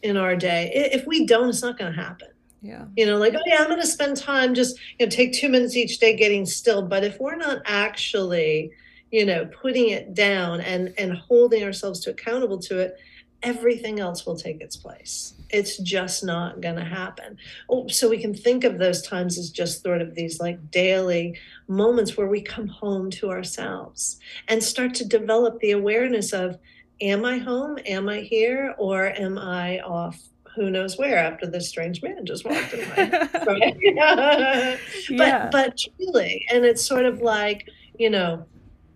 [0.01, 0.71] in our day.
[0.73, 2.29] If we don't, it's not going to happen.
[2.61, 2.85] Yeah.
[2.95, 5.49] You know, like, oh yeah, I'm going to spend time just, you know, take two
[5.49, 6.81] minutes each day getting still.
[6.81, 8.71] But if we're not actually,
[9.11, 12.97] you know, putting it down and and holding ourselves to accountable to it,
[13.43, 15.33] everything else will take its place.
[15.49, 17.37] It's just not going to happen.
[17.69, 21.37] Oh, so we can think of those times as just sort of these like daily
[21.67, 26.57] moments where we come home to ourselves and start to develop the awareness of,
[27.01, 27.77] am I home?
[27.85, 28.75] Am I here?
[28.77, 30.19] Or am I off
[30.57, 33.19] who knows where after this strange man just walked in my
[35.17, 37.69] but but truly and it's sort of like
[37.99, 38.43] you know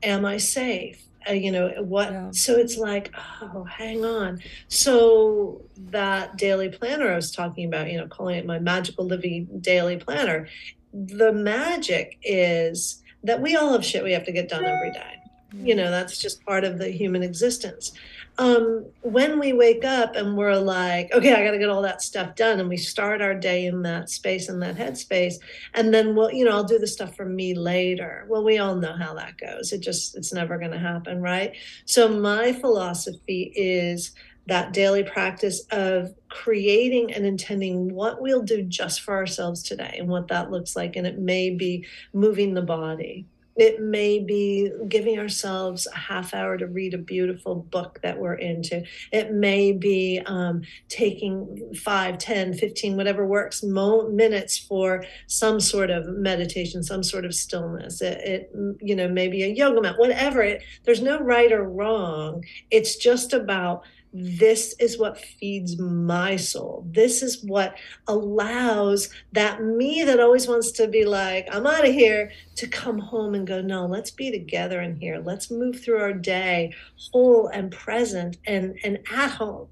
[0.01, 2.31] am i safe uh, you know what yeah.
[2.31, 4.39] so it's like oh hang on.
[4.67, 9.47] So that daily planner i was talking about you know calling it my magical living
[9.61, 10.47] daily planner
[10.93, 15.17] the magic is that we all have shit we have to get done every day.
[15.53, 17.91] You know that's just part of the human existence
[18.37, 22.01] um, when we wake up and we're like okay i got to get all that
[22.01, 25.35] stuff done and we start our day in that space in that headspace
[25.73, 28.25] and then we'll you know i'll do the stuff for me later.
[28.27, 29.71] Well we all know how that goes.
[29.71, 31.55] It just it's never going to happen right?
[31.85, 34.11] So my philosophy is
[34.47, 40.07] that daily practice of creating and intending what we'll do just for ourselves today and
[40.07, 43.25] what that looks like and it may be moving the body
[43.61, 48.33] it may be giving ourselves a half hour to read a beautiful book that we're
[48.33, 48.83] into.
[49.11, 55.91] It may be um, taking 5, 10, 15, whatever works, mo- minutes for some sort
[55.91, 58.01] of meditation, some sort of stillness.
[58.01, 58.51] It, it
[58.81, 60.41] you know, maybe a yoga mat, whatever.
[60.41, 62.43] It, there's no right or wrong.
[62.71, 63.83] It's just about
[64.13, 66.85] this is what feeds my soul.
[66.89, 67.75] This is what
[68.07, 72.99] allows that me that always wants to be like, I'm out of here, to come
[72.99, 75.21] home and go, no, let's be together in here.
[75.23, 76.73] Let's move through our day
[77.11, 79.67] whole and present and, and at home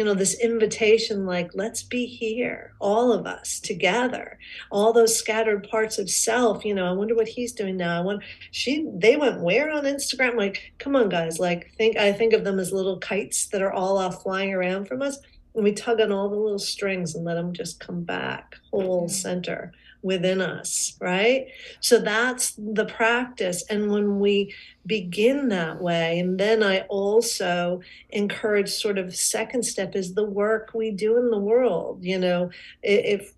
[0.00, 4.38] you know this invitation like let's be here all of us together.
[4.70, 7.98] All those scattered parts of self you know i wonder what he's doing now.
[7.98, 10.38] I want she they went where on instagram?
[10.38, 13.74] Like come on guys like think i think of them as little kites that are
[13.74, 15.18] all off flying around from us.
[15.54, 19.06] And we tug on all the little strings and let them just come back whole
[19.06, 19.70] center
[20.02, 21.46] within us, right?
[21.80, 23.64] So that's the practice.
[23.68, 24.54] And when we
[24.86, 27.80] begin that way, and then I also
[28.10, 32.02] encourage sort of second step is the work we do in the world.
[32.02, 32.50] You know,
[32.82, 33.34] if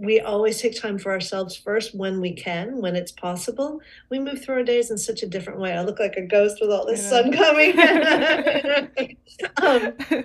[0.00, 3.80] we always take time for ourselves first when we can, when it's possible.
[4.08, 5.74] We move through our days in such a different way.
[5.74, 7.78] I look like a ghost with all this sun coming.
[9.62, 10.24] um,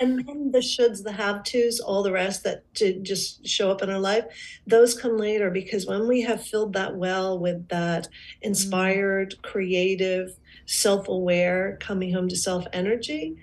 [0.00, 3.82] and then the shoulds the have tos all the rest that to just show up
[3.82, 4.24] in our life
[4.66, 8.08] those come later because when we have filled that well with that
[8.42, 9.50] inspired mm-hmm.
[9.50, 10.30] creative
[10.66, 13.36] self-aware coming home to self energy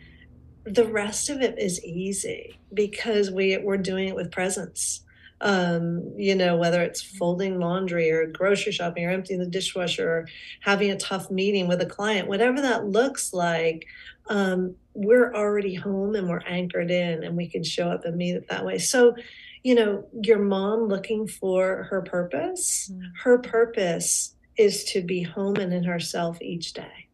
[0.65, 5.01] the rest of it is easy because we we're doing it with presence
[5.41, 10.27] um, you know, whether it's folding laundry or grocery shopping or emptying the dishwasher or
[10.61, 13.85] having a tough meeting with a client, whatever that looks like,
[14.29, 18.35] um, we're already home and we're anchored in and we can show up and meet
[18.35, 18.79] it that way.
[18.79, 19.15] So,
[19.63, 23.01] you know, your mom looking for her purpose, mm.
[23.23, 27.07] her purpose is to be home and in herself each day.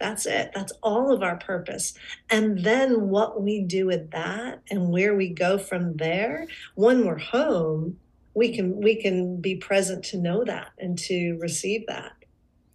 [0.00, 0.52] That's it.
[0.54, 1.92] That's all of our purpose.
[2.30, 7.18] And then what we do with that and where we go from there, when we're
[7.18, 7.98] home,
[8.32, 12.12] we can we can be present to know that and to receive that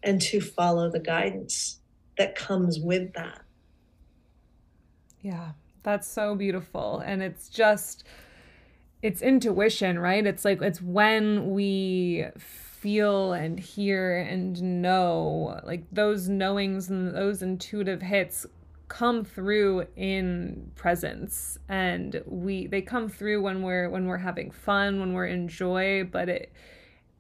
[0.03, 1.79] and to follow the guidance
[2.17, 3.41] that comes with that.
[5.21, 5.51] Yeah,
[5.83, 6.99] that's so beautiful.
[6.99, 8.03] And it's just,
[9.01, 10.25] it's intuition, right?
[10.25, 17.41] It's like, it's when we feel and hear and know, like those knowings and those
[17.41, 18.45] intuitive hits
[18.87, 24.99] come through in presence and we they come through when we're when we're having fun
[24.99, 26.51] when we're in joy but it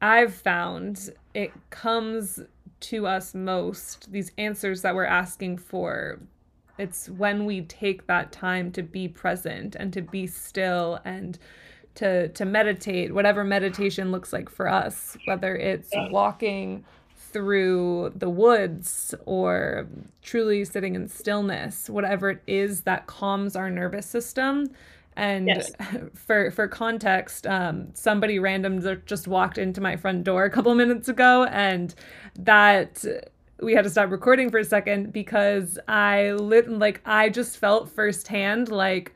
[0.01, 2.39] i've found it comes
[2.79, 6.19] to us most these answers that we're asking for
[6.79, 11.37] it's when we take that time to be present and to be still and
[11.95, 19.13] to to meditate, whatever meditation looks like for us, whether it's walking through the woods
[19.25, 19.87] or
[20.21, 24.69] truly sitting in stillness, whatever it is that calms our nervous system.
[25.15, 25.71] And yes.
[26.13, 31.09] for for context, um, somebody random just walked into my front door a couple minutes
[31.09, 31.93] ago, and
[32.35, 33.03] that
[33.61, 37.89] we had to stop recording for a second because I lit like I just felt
[37.89, 39.13] firsthand like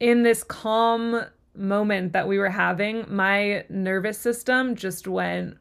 [0.00, 1.24] in this calm
[1.54, 5.56] moment that we were having, my nervous system just went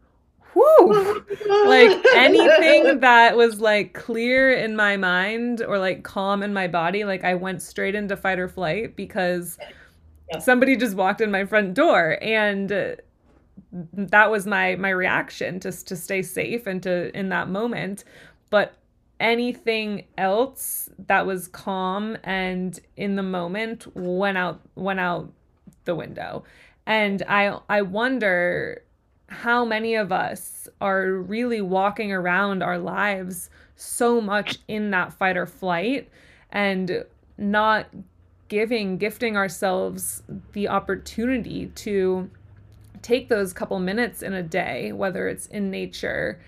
[0.53, 1.25] whoo
[1.65, 7.03] like anything that was like clear in my mind or like calm in my body
[7.03, 9.57] like i went straight into fight or flight because
[10.31, 10.39] yeah.
[10.39, 12.71] somebody just walked in my front door and
[13.71, 18.03] that was my my reaction just to stay safe and to in that moment.
[18.49, 18.75] But
[19.19, 25.31] anything else that was calm and in the moment went out went out
[25.85, 26.43] the window.
[26.85, 28.83] And i i wonder
[29.29, 35.35] how many of us are really walking around our lives so much in that fight
[35.35, 36.09] or flight
[36.51, 37.03] and
[37.37, 37.87] not
[38.47, 42.29] giving gifting ourselves the opportunity to
[43.07, 46.41] take those couple minutes in a day, whether it's in nature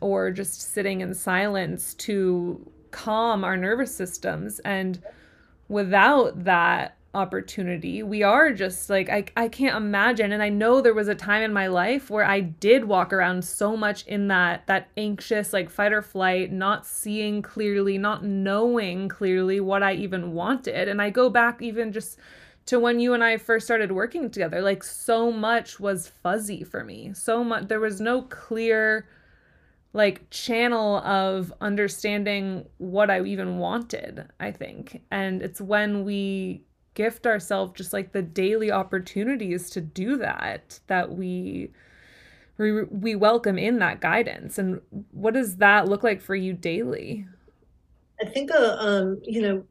[0.00, 4.60] or just sitting in silence to calm our nervous systems.
[4.60, 5.02] And
[5.68, 10.30] without that opportunity, we are just like, I, I can't imagine.
[10.30, 13.44] And I know there was a time in my life where I did walk around
[13.44, 19.08] so much in that, that anxious, like fight or flight, not seeing clearly, not knowing
[19.08, 20.86] clearly what I even wanted.
[20.86, 22.20] And I go back even just
[22.66, 24.60] to when you and I first started working together.
[24.62, 27.12] Like so much was fuzzy for me.
[27.14, 29.08] So much there was no clear
[29.94, 35.02] like channel of understanding what I even wanted, I think.
[35.10, 41.10] And it's when we gift ourselves just like the daily opportunities to do that that
[41.10, 41.70] we
[42.58, 47.26] we, we welcome in that guidance and what does that look like for you daily
[48.20, 49.64] i think uh, um you know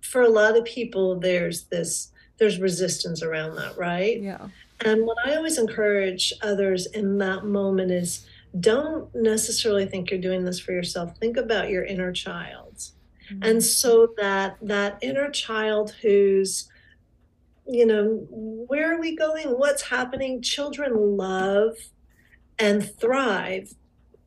[0.00, 4.20] for a lot of people there's this there's resistance around that right?
[4.22, 4.48] Yeah.
[4.84, 8.26] And what i always encourage others in that moment is
[8.58, 11.16] don't necessarily think you're doing this for yourself.
[11.18, 12.90] Think about your inner child.
[13.30, 13.42] Mm-hmm.
[13.42, 16.70] and so that that inner child who's
[17.66, 19.48] you know where are we going?
[19.48, 20.40] What's happening?
[20.40, 21.76] Children love
[22.58, 23.74] and thrive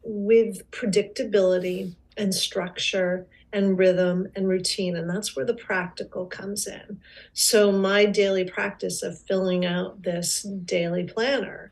[0.03, 4.95] with predictability and structure and rhythm and routine.
[4.95, 6.99] And that's where the practical comes in.
[7.33, 11.71] So, my daily practice of filling out this daily planner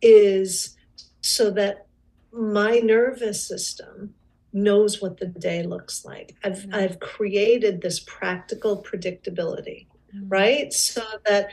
[0.00, 0.76] is
[1.20, 1.86] so that
[2.32, 4.14] my nervous system
[4.52, 6.36] knows what the day looks like.
[6.44, 6.74] I've, mm-hmm.
[6.74, 10.28] I've created this practical predictability, mm-hmm.
[10.28, 10.72] right?
[10.72, 11.48] So that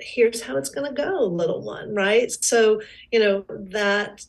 [0.00, 2.30] here's how it's going to go, little one, right?
[2.30, 2.80] So,
[3.10, 4.24] you know, that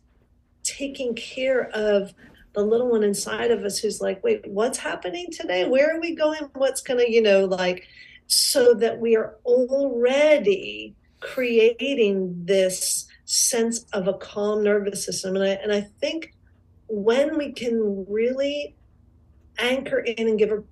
[0.63, 2.13] taking care of
[2.53, 5.67] the little one inside of us who's like, wait, what's happening today?
[5.67, 6.49] Where are we going?
[6.53, 7.85] What's going to, you know, like,
[8.27, 15.35] so that we are already creating this sense of a calm nervous system.
[15.35, 16.33] And I, and I think
[16.87, 18.75] when we can really
[19.59, 20.63] anchor in and give a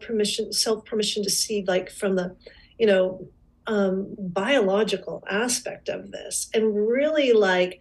[0.00, 2.36] permission, self permission to see, like, from the,
[2.78, 3.28] you know,
[3.66, 7.80] um, biological aspect of this and really like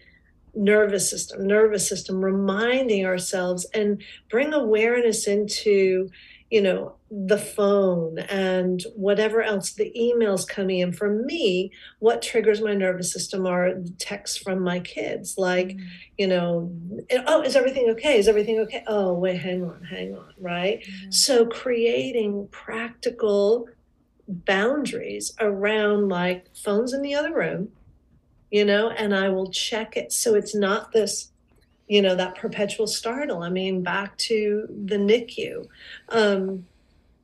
[0.56, 6.10] nervous system, nervous system, reminding ourselves and bring awareness into,
[6.50, 10.92] you know, the phone and whatever else, the emails coming in.
[10.92, 15.86] For me, what triggers my nervous system are texts from my kids, like, mm-hmm.
[16.18, 16.72] you know,
[17.28, 18.18] oh, is everything okay?
[18.18, 18.84] Is everything okay?
[18.88, 20.82] Oh, wait, hang on, hang on, right?
[20.82, 21.12] Mm-hmm.
[21.12, 23.68] So creating practical
[24.28, 27.70] boundaries around like phones in the other room
[28.56, 30.14] you know, and I will check it.
[30.14, 31.30] So it's not this,
[31.90, 33.44] you know, that perpetual startle.
[33.44, 35.66] I mean, back to the NICU.
[36.08, 36.66] Um,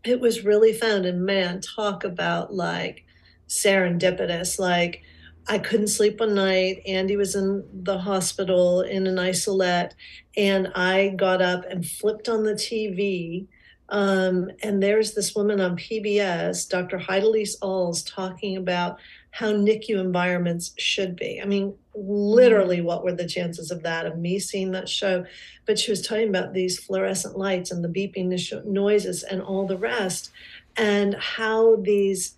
[0.04, 3.06] it was really found, and man, talk about like
[3.48, 5.04] serendipitous, like,
[5.48, 6.82] I couldn't sleep one night.
[6.86, 9.96] Andy was in the hospital in an isolette,
[10.36, 13.48] and I got up and flipped on the TV.
[13.88, 16.98] Um, and there's this woman on PBS, Dr.
[16.98, 19.00] Heidelise Als, talking about
[19.32, 21.42] how NICU environments should be.
[21.42, 22.86] I mean, literally, mm-hmm.
[22.86, 25.26] what were the chances of that, of me seeing that show?
[25.66, 29.78] But she was talking about these fluorescent lights and the beeping noises and all the
[29.78, 30.32] rest,
[30.78, 32.36] and how these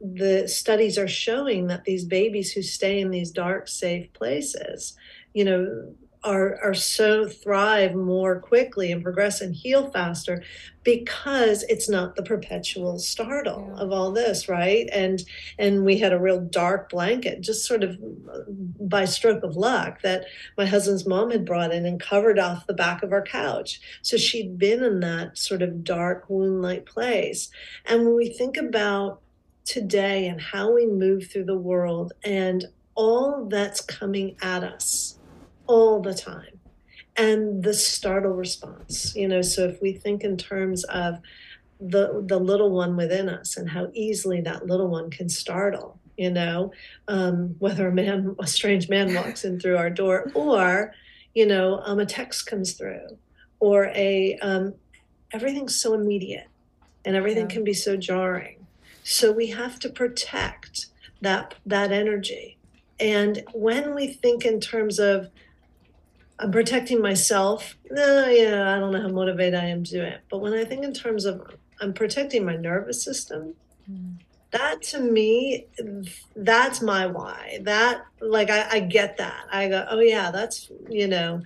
[0.00, 4.98] the studies are showing that these babies who stay in these dark, safe places,
[5.32, 5.94] you know,
[6.24, 10.42] are are so thrive more quickly and progress and heal faster
[10.82, 13.82] because it's not the perpetual startle yeah.
[13.82, 14.88] of all this right?
[14.92, 15.22] And
[15.58, 17.98] and we had a real dark blanket just sort of
[18.32, 18.40] uh,
[18.80, 20.24] by stroke of luck that
[20.56, 23.80] my husband's mom had brought in and covered off the back of our couch.
[24.02, 27.50] So she'd been in that sort of dark wound like place.
[27.84, 29.20] And when we think about
[29.64, 32.64] today and how we move through the world and
[32.94, 35.18] all that's coming at us
[35.66, 36.60] all the time.
[37.16, 41.20] And the startle response you know so if we think in terms of
[41.80, 46.28] the the little one within us and how easily that little one can startle you
[46.28, 46.72] know
[47.06, 50.92] um, whether a man a strange man walks in through our door or
[51.34, 53.16] you know um, a text comes through
[53.60, 54.74] or a um,
[55.32, 56.48] everything's so immediate
[57.04, 57.54] and everything yeah.
[57.54, 58.66] can be so jarring.
[59.02, 60.86] So we have to protect
[61.20, 62.56] that that energy.
[63.00, 65.30] And when we think in terms of
[66.38, 67.76] I'm protecting myself.
[67.90, 70.20] No, yeah, I don't know how motivated I am to do it.
[70.30, 71.42] But when I think in terms of
[71.80, 73.54] I'm protecting my nervous system,
[73.90, 74.14] mm.
[74.50, 75.66] that to me,
[76.34, 77.60] that's my why.
[77.62, 79.44] That like I, I get that.
[79.52, 81.42] I go, oh yeah, that's you know,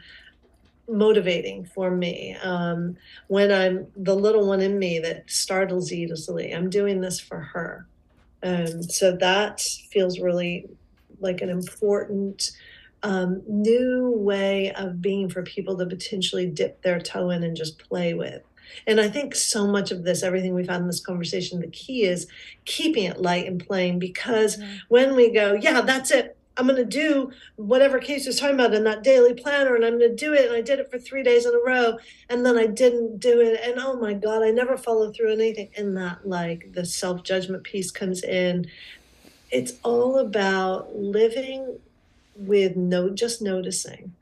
[0.89, 2.36] motivating for me.
[2.43, 7.41] Um, when I'm the little one in me that startles easily, I'm doing this for
[7.41, 7.86] her.
[8.43, 10.66] Um, so that feels really
[11.20, 12.53] like an important
[13.03, 17.78] um, new way of being for people to potentially dip their toe in and just
[17.78, 18.42] play with.
[18.86, 22.05] And I think so much of this, everything we've had in this conversation, the key
[22.05, 22.26] is
[22.64, 24.66] keeping it light and plain because yeah.
[24.88, 26.36] when we go, yeah, that's it.
[26.59, 29.96] I'm going to do whatever Case was talking about in that daily planner, and I'm
[29.96, 30.46] going to do it.
[30.46, 33.40] And I did it for three days in a row, and then I didn't do
[33.40, 33.61] it.
[33.62, 35.70] And oh my God, I never follow through anything.
[35.76, 38.66] And that, like, the self judgment piece comes in.
[39.53, 41.78] It's all about living
[42.39, 44.14] with no just noticing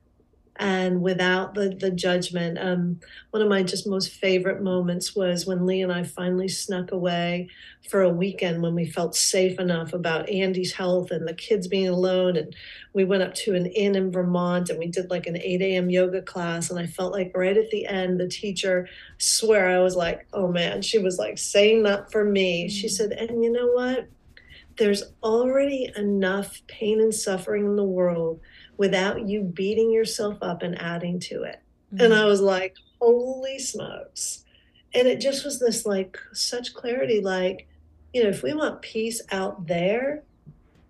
[0.58, 2.58] and without the the judgment.
[2.58, 3.00] Um,
[3.30, 7.48] one of my just most favorite moments was when lee and i finally snuck away
[7.88, 11.88] for a weekend when we felt safe enough about andy's health and the kids being
[11.88, 12.36] alone.
[12.36, 12.54] And
[12.94, 15.90] we went up to an inn in vermont and we did like an 8 a.m
[15.90, 16.70] yoga class.
[16.70, 18.88] And i felt like right at the end the teacher
[19.18, 22.68] swear i was like oh man she was like saying that for me.
[22.68, 24.08] She said and you know what
[24.76, 28.40] there's already enough pain and suffering in the world
[28.76, 31.60] without you beating yourself up and adding to it.
[31.94, 32.04] Mm-hmm.
[32.04, 34.44] And I was like, holy smokes.
[34.94, 37.66] And it just was this like such clarity like,
[38.12, 40.22] you know, if we want peace out there,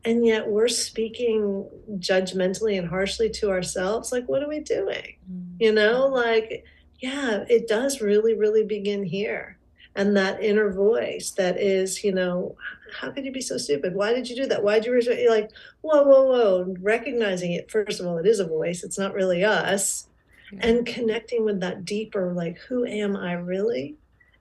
[0.04, 5.16] and yet we're speaking judgmentally and harshly to ourselves, like, what are we doing?
[5.28, 5.56] Mm-hmm.
[5.58, 6.64] You know, like,
[7.00, 9.58] yeah, it does really, really begin here.
[9.96, 12.54] And that inner voice that is, you know,
[12.92, 13.94] how could you be so stupid?
[13.94, 14.62] Why did you do that?
[14.62, 15.12] Why did you?
[15.12, 16.74] You're like, whoa, whoa, whoa.
[16.80, 18.84] Recognizing it, first of all, it is a voice.
[18.84, 20.08] It's not really us.
[20.52, 20.68] Yeah.
[20.68, 23.96] And connecting with that deeper, like, who am I really?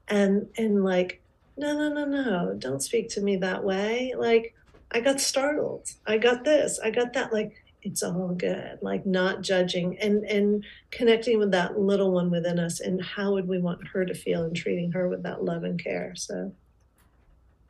[0.08, 1.22] And and like,
[1.58, 4.14] no, no, no, no, don't speak to me that way.
[4.18, 4.54] Like,
[4.92, 5.90] I got startled.
[6.06, 6.80] I got this.
[6.80, 7.34] I got that.
[7.34, 7.56] Like,
[7.86, 8.80] it's all good.
[8.82, 13.48] Like not judging and and connecting with that little one within us and how would
[13.48, 16.14] we want her to feel and treating her with that love and care.
[16.16, 16.52] So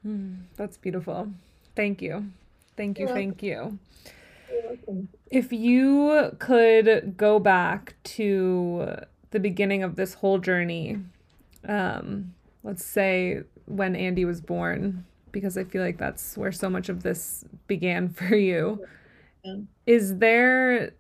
[0.06, 1.32] Mm, that's beautiful.
[1.76, 2.32] Thank you.
[2.78, 3.08] Thank you.
[3.08, 3.80] Thank you.
[5.32, 8.98] If you could go back to
[9.32, 11.00] the beginning of this whole journey,
[11.68, 12.34] um,
[12.64, 17.04] let's say when Andy was born, because I feel like that's where so much of
[17.04, 18.86] this began for you.
[19.44, 19.56] Yeah.
[19.86, 20.92] Is there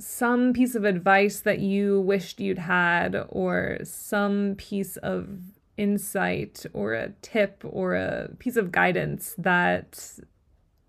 [0.00, 5.28] some piece of advice that you wished you'd had, or some piece of
[5.78, 10.18] insight or a tip or a piece of guidance that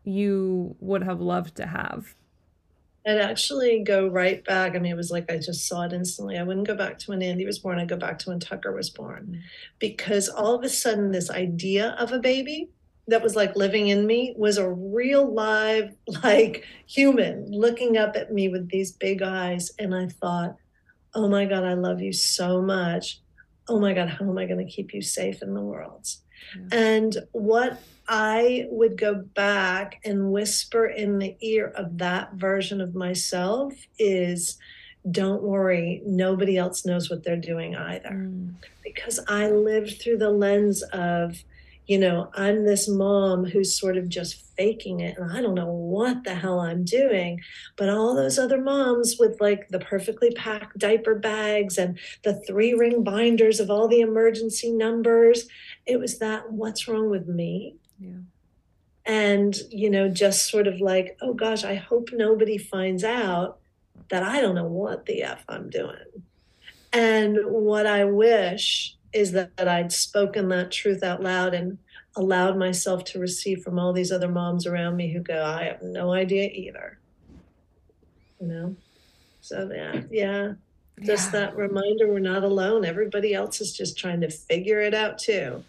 [0.03, 2.15] you would have loved to have?
[3.07, 4.75] I'd actually go right back.
[4.75, 6.37] I mean, it was like I just saw it instantly.
[6.37, 7.79] I wouldn't go back to when Andy was born.
[7.79, 9.41] I'd go back to when Tucker was born.
[9.79, 12.69] Because all of a sudden, this idea of a baby
[13.09, 18.31] that was like living in me was a real live like human looking up at
[18.31, 20.55] me with these big eyes and i thought
[21.15, 23.19] oh my god i love you so much
[23.69, 26.07] oh my god how am i going to keep you safe in the world
[26.55, 26.77] yeah.
[26.77, 32.95] and what i would go back and whisper in the ear of that version of
[32.95, 34.57] myself is
[35.09, 38.53] don't worry nobody else knows what they're doing either mm.
[38.83, 41.43] because i lived through the lens of
[41.89, 45.71] you know, I'm this mom who's sort of just faking it and I don't know
[45.71, 47.41] what the hell I'm doing.
[47.77, 52.75] But all those other moms with like the perfectly packed diaper bags and the three
[52.75, 55.47] ring binders of all the emergency numbers,
[55.87, 57.77] it was that what's wrong with me?
[57.99, 58.19] Yeah.
[59.07, 63.57] And, you know, just sort of like, oh gosh, I hope nobody finds out
[64.11, 65.95] that I don't know what the F I'm doing.
[66.93, 71.77] And what I wish is that, that I'd spoken that truth out loud and
[72.15, 75.81] allowed myself to receive from all these other moms around me who go, I have
[75.81, 76.97] no idea either.
[78.39, 78.75] You know?
[79.41, 80.53] So yeah, yeah.
[81.01, 82.83] Just that reminder we're not alone.
[82.83, 85.63] Everybody else is just trying to figure it out too.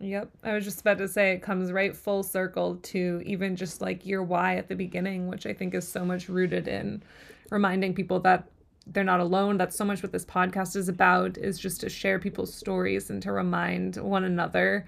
[0.00, 0.30] Yep.
[0.42, 4.04] I was just about to say it comes right full circle to even just like
[4.06, 7.02] your why at the beginning, which I think is so much rooted in
[7.50, 8.44] reminding people that
[8.86, 9.56] they're not alone.
[9.56, 13.22] That's so much what this podcast is about is just to share people's stories and
[13.22, 14.86] to remind one another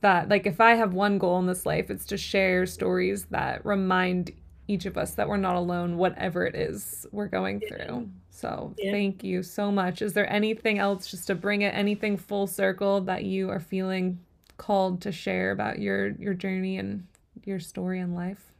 [0.00, 3.64] that like if I have one goal in this life, it's to share stories that
[3.64, 4.32] remind
[4.68, 8.08] each of us that we're not alone whatever it is we're going through.
[8.30, 8.92] So, yeah.
[8.92, 10.02] thank you so much.
[10.02, 14.18] Is there anything else just to bring it anything full circle that you are feeling
[14.56, 17.06] called to share about your your journey and
[17.44, 18.51] your story in life?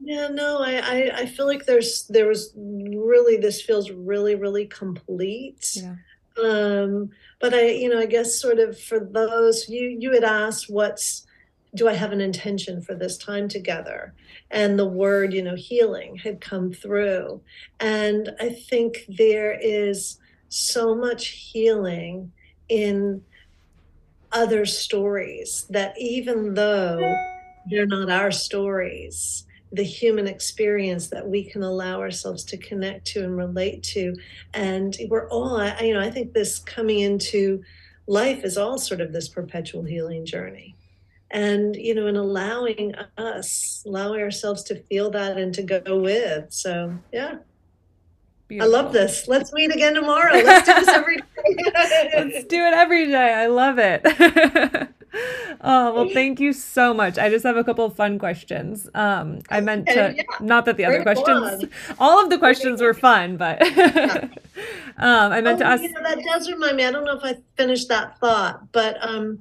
[0.00, 4.66] Yeah, no, I, I, I feel like there's there was really this feels really really
[4.66, 5.72] complete.
[5.74, 5.94] Yeah.
[6.42, 7.10] Um,
[7.40, 11.26] but I, you know, I guess sort of for those you you had asked what's
[11.74, 14.14] do I have an intention for this time together?
[14.50, 17.42] And the word, you know, healing had come through.
[17.80, 20.18] And I think there is
[20.48, 22.32] so much healing
[22.68, 23.22] in
[24.32, 27.14] other stories that even though
[27.70, 33.24] they're not our stories, the human experience that we can allow ourselves to connect to
[33.24, 34.14] and relate to.
[34.54, 37.62] And we're all, I, you know, I think this coming into
[38.06, 40.74] life is all sort of this perpetual healing journey.
[41.32, 46.52] And, you know, and allowing us, allowing ourselves to feel that and to go with.
[46.52, 47.38] So, yeah.
[48.46, 48.76] Beautiful.
[48.76, 49.26] I love this.
[49.26, 50.34] Let's meet again tomorrow.
[50.34, 51.24] Let's do this every day.
[52.14, 53.34] Let's do it every day.
[53.34, 54.88] I love it.
[55.60, 59.38] oh well thank you so much i just have a couple of fun questions um
[59.50, 60.22] i meant to yeah.
[60.40, 61.64] not that the other questions
[61.98, 63.60] all of the questions were fun but
[64.98, 67.16] um i meant oh, to ask you know, that does remind me i don't know
[67.16, 69.38] if i finished that thought but um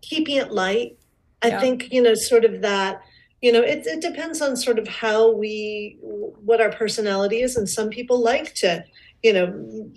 [0.00, 0.96] keeping it light
[1.42, 1.60] i yeah.
[1.60, 3.02] think you know sort of that
[3.40, 7.68] you know it, it depends on sort of how we what our personality is and
[7.68, 8.84] some people like to
[9.22, 9.46] you know,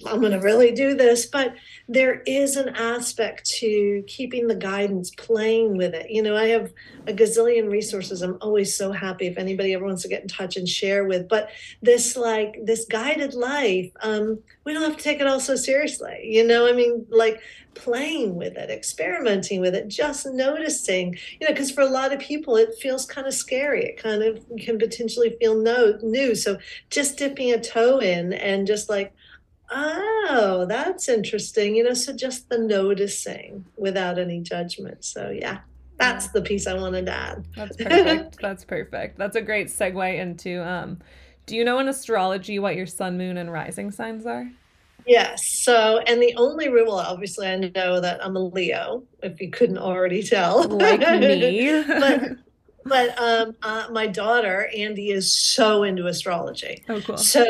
[0.08, 1.28] I'm going to really do this.
[1.28, 1.54] But
[1.88, 6.10] there is an aspect to keeping the guidance, playing with it.
[6.10, 6.74] You know, I have
[7.08, 8.22] a gazillion resources.
[8.22, 11.28] I'm always so happy if anybody ever wants to get in touch and share with.
[11.28, 11.50] But
[11.82, 16.22] this, like, this guided life, um, we don't have to take it all so seriously.
[16.24, 17.42] You know, I mean, like,
[17.74, 22.20] playing with it, experimenting with it, just noticing, you know, because for a lot of
[22.20, 23.86] people it feels kind of scary.
[23.86, 26.36] It kind of can potentially feel no new.
[26.36, 26.58] So
[26.90, 29.14] just dipping a toe in and just like,
[29.72, 35.04] oh, that's interesting, you know, so just the noticing without any judgment.
[35.06, 35.60] So yeah.
[35.98, 37.46] That's the piece I wanted to add.
[37.56, 38.40] That's perfect.
[38.42, 39.20] that's perfect.
[39.20, 40.98] That's a great segue into um
[41.46, 44.50] do you know in astrology what your sun, moon, and rising signs are?
[45.06, 45.48] Yes.
[45.48, 49.78] So, and the only rule, obviously, I know that I'm a Leo, if you couldn't
[49.78, 50.68] already tell.
[50.68, 51.84] Like me.
[51.88, 52.22] but,
[52.86, 56.84] but um, uh, my daughter, Andy, is so into astrology.
[56.90, 57.18] Oh, cool.
[57.18, 57.46] So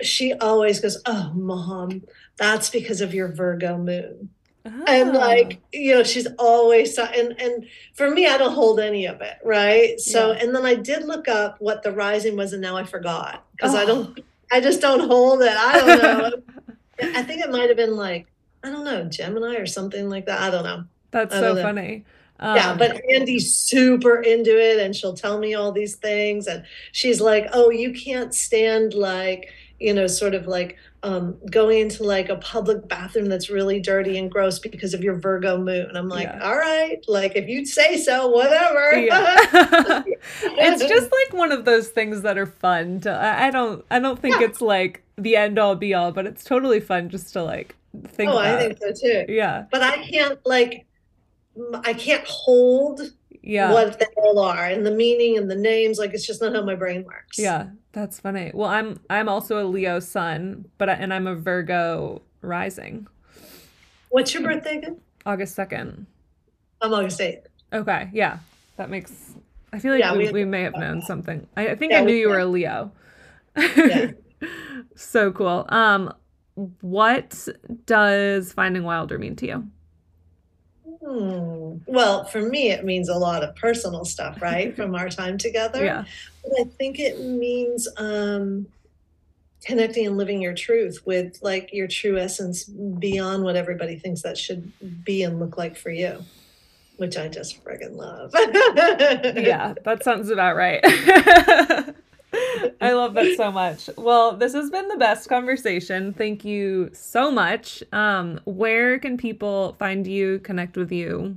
[0.00, 2.02] she always goes, Oh, mom,
[2.36, 4.30] that's because of your Virgo moon.
[4.64, 4.84] Oh.
[4.86, 9.20] And like, you know, she's always and and for me, I don't hold any of
[9.20, 9.98] it, right?
[9.98, 10.38] So, yeah.
[10.38, 13.74] and then I did look up what the rising was, and now I forgot because
[13.74, 13.78] oh.
[13.78, 14.20] I don't,
[14.52, 15.50] I just don't hold it.
[15.50, 16.32] I don't know.
[17.00, 18.26] I think it might have been like,
[18.62, 20.40] I don't know, Gemini or something like that.
[20.40, 20.84] I don't know.
[21.10, 21.62] That's so know.
[21.62, 22.04] funny.
[22.38, 26.46] Um, yeah, but Andy's super into it and she'll tell me all these things.
[26.46, 31.80] And she's like, oh, you can't stand like, you know, sort of like um, going
[31.80, 35.96] into like a public bathroom that's really dirty and gross because of your Virgo moon.
[35.96, 36.40] I'm like, yeah.
[36.40, 38.96] all right, like if you'd say so, whatever.
[38.98, 40.02] Yeah.
[40.42, 44.20] it's just like one of those things that are fun to, I don't, I don't
[44.20, 44.46] think yeah.
[44.46, 47.74] it's like the end all be all, but it's totally fun just to like
[48.06, 48.30] think.
[48.30, 48.54] Oh, about.
[48.54, 49.24] I think so too.
[49.28, 49.64] Yeah.
[49.72, 50.86] But I can't like,
[51.84, 53.00] I can't hold
[53.42, 53.72] yeah.
[53.72, 55.98] what they all are and the meaning and the names.
[55.98, 57.38] Like it's just not how my brain works.
[57.38, 58.50] Yeah, that's funny.
[58.54, 63.06] Well, I'm I'm also a Leo sun, but I, and I'm a Virgo rising.
[64.10, 65.00] What's your birthday again?
[65.24, 66.06] August second.
[66.80, 67.46] I'm August eighth.
[67.72, 68.38] Okay, yeah,
[68.76, 69.34] that makes.
[69.72, 71.46] I feel like Yeah, we, we- we may have known something.
[71.56, 72.92] I, I think Yeah, I knew we- you were a Leo.
[73.56, 74.10] Yeah.
[74.96, 75.64] so cool.
[75.70, 76.12] Um,
[76.82, 77.48] what
[77.86, 79.68] does finding Wilder mean to you?
[81.04, 81.78] Hmm.
[81.86, 85.84] Well, for me, it means a lot of personal stuff, right, from our time together.
[85.84, 86.04] Yeah,
[86.42, 88.66] But I think it means um,
[89.64, 94.38] connecting and living your truth with like your true essence beyond what everybody thinks that
[94.38, 94.72] should
[95.04, 96.24] be and look like for you,
[96.96, 98.30] which I just friggin' love.
[99.36, 100.84] yeah, that sounds about right.
[102.80, 103.88] I love that so much.
[103.96, 106.12] Well, this has been the best conversation.
[106.12, 107.82] Thank you so much.
[107.92, 111.36] Um, where can people find you, connect with you?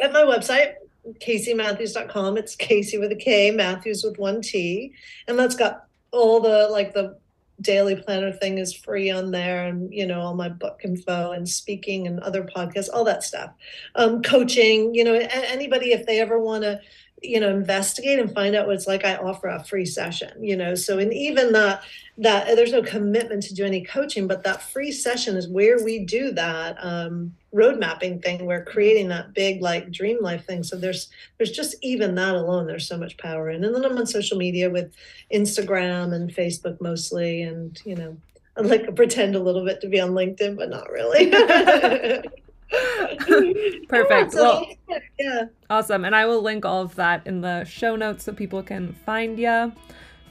[0.00, 0.74] At my website,
[1.20, 2.36] kaseymathews.com.
[2.36, 4.92] It's Kasey with a K, Mathews with one T.
[5.28, 7.16] And that's got all the like the
[7.60, 11.48] daily planner thing is free on there and you know all my book info and
[11.48, 13.50] speaking and other podcasts all that stuff
[13.94, 16.80] um coaching you know anybody if they ever want to
[17.22, 20.56] you know investigate and find out what it's like i offer a free session you
[20.56, 20.74] know?
[20.74, 21.82] So and even that
[22.18, 26.04] that there's no commitment to do any coaching but that free session is where we
[26.04, 28.46] do that um road mapping thing.
[28.46, 30.62] We're creating that big like dream life thing.
[30.62, 33.62] So there's there's just even that alone there's so much power in.
[33.64, 34.92] And then i'm on social media with
[35.32, 38.16] instagram and facebook mostly and you know
[38.56, 41.30] i like to pretend a little bit to be on linkedin but not really
[43.88, 44.34] Perfect.
[44.34, 46.04] Yeah, so, Well, yeah awesome.
[46.04, 49.38] And I will link all of that in the show notes so people can find
[49.38, 49.72] you.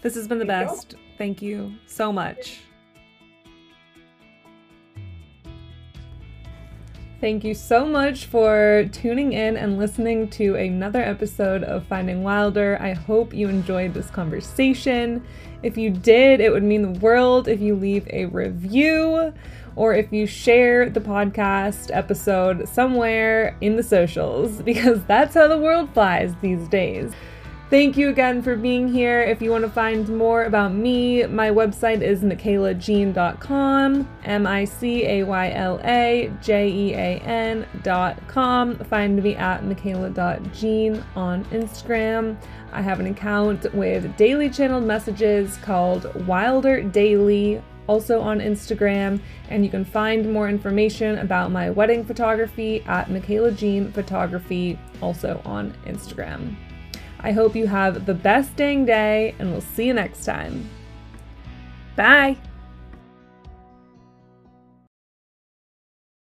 [0.01, 0.75] This has been the Thank you.
[0.75, 0.95] best.
[1.17, 2.61] Thank you so much.
[7.19, 12.79] Thank you so much for tuning in and listening to another episode of Finding Wilder.
[12.81, 15.23] I hope you enjoyed this conversation.
[15.61, 19.33] If you did, it would mean the world if you leave a review
[19.75, 25.57] or if you share the podcast episode somewhere in the socials because that's how the
[25.57, 27.13] world flies these days.
[27.71, 29.21] Thank you again for being here.
[29.21, 35.05] If you want to find more about me, my website is micaylajean.com, M I C
[35.05, 38.75] A Y L A J E A N.com.
[38.75, 42.35] Find me at micayla.jean on Instagram.
[42.73, 49.19] I have an account with daily channeled messages called Wilder Daily, also on Instagram.
[49.49, 55.41] And you can find more information about my wedding photography at Micayla Jean Photography, also
[55.43, 56.55] on Instagram.
[57.19, 60.69] I hope you have the best dang day, and we'll see you next time.
[61.97, 62.37] Bye.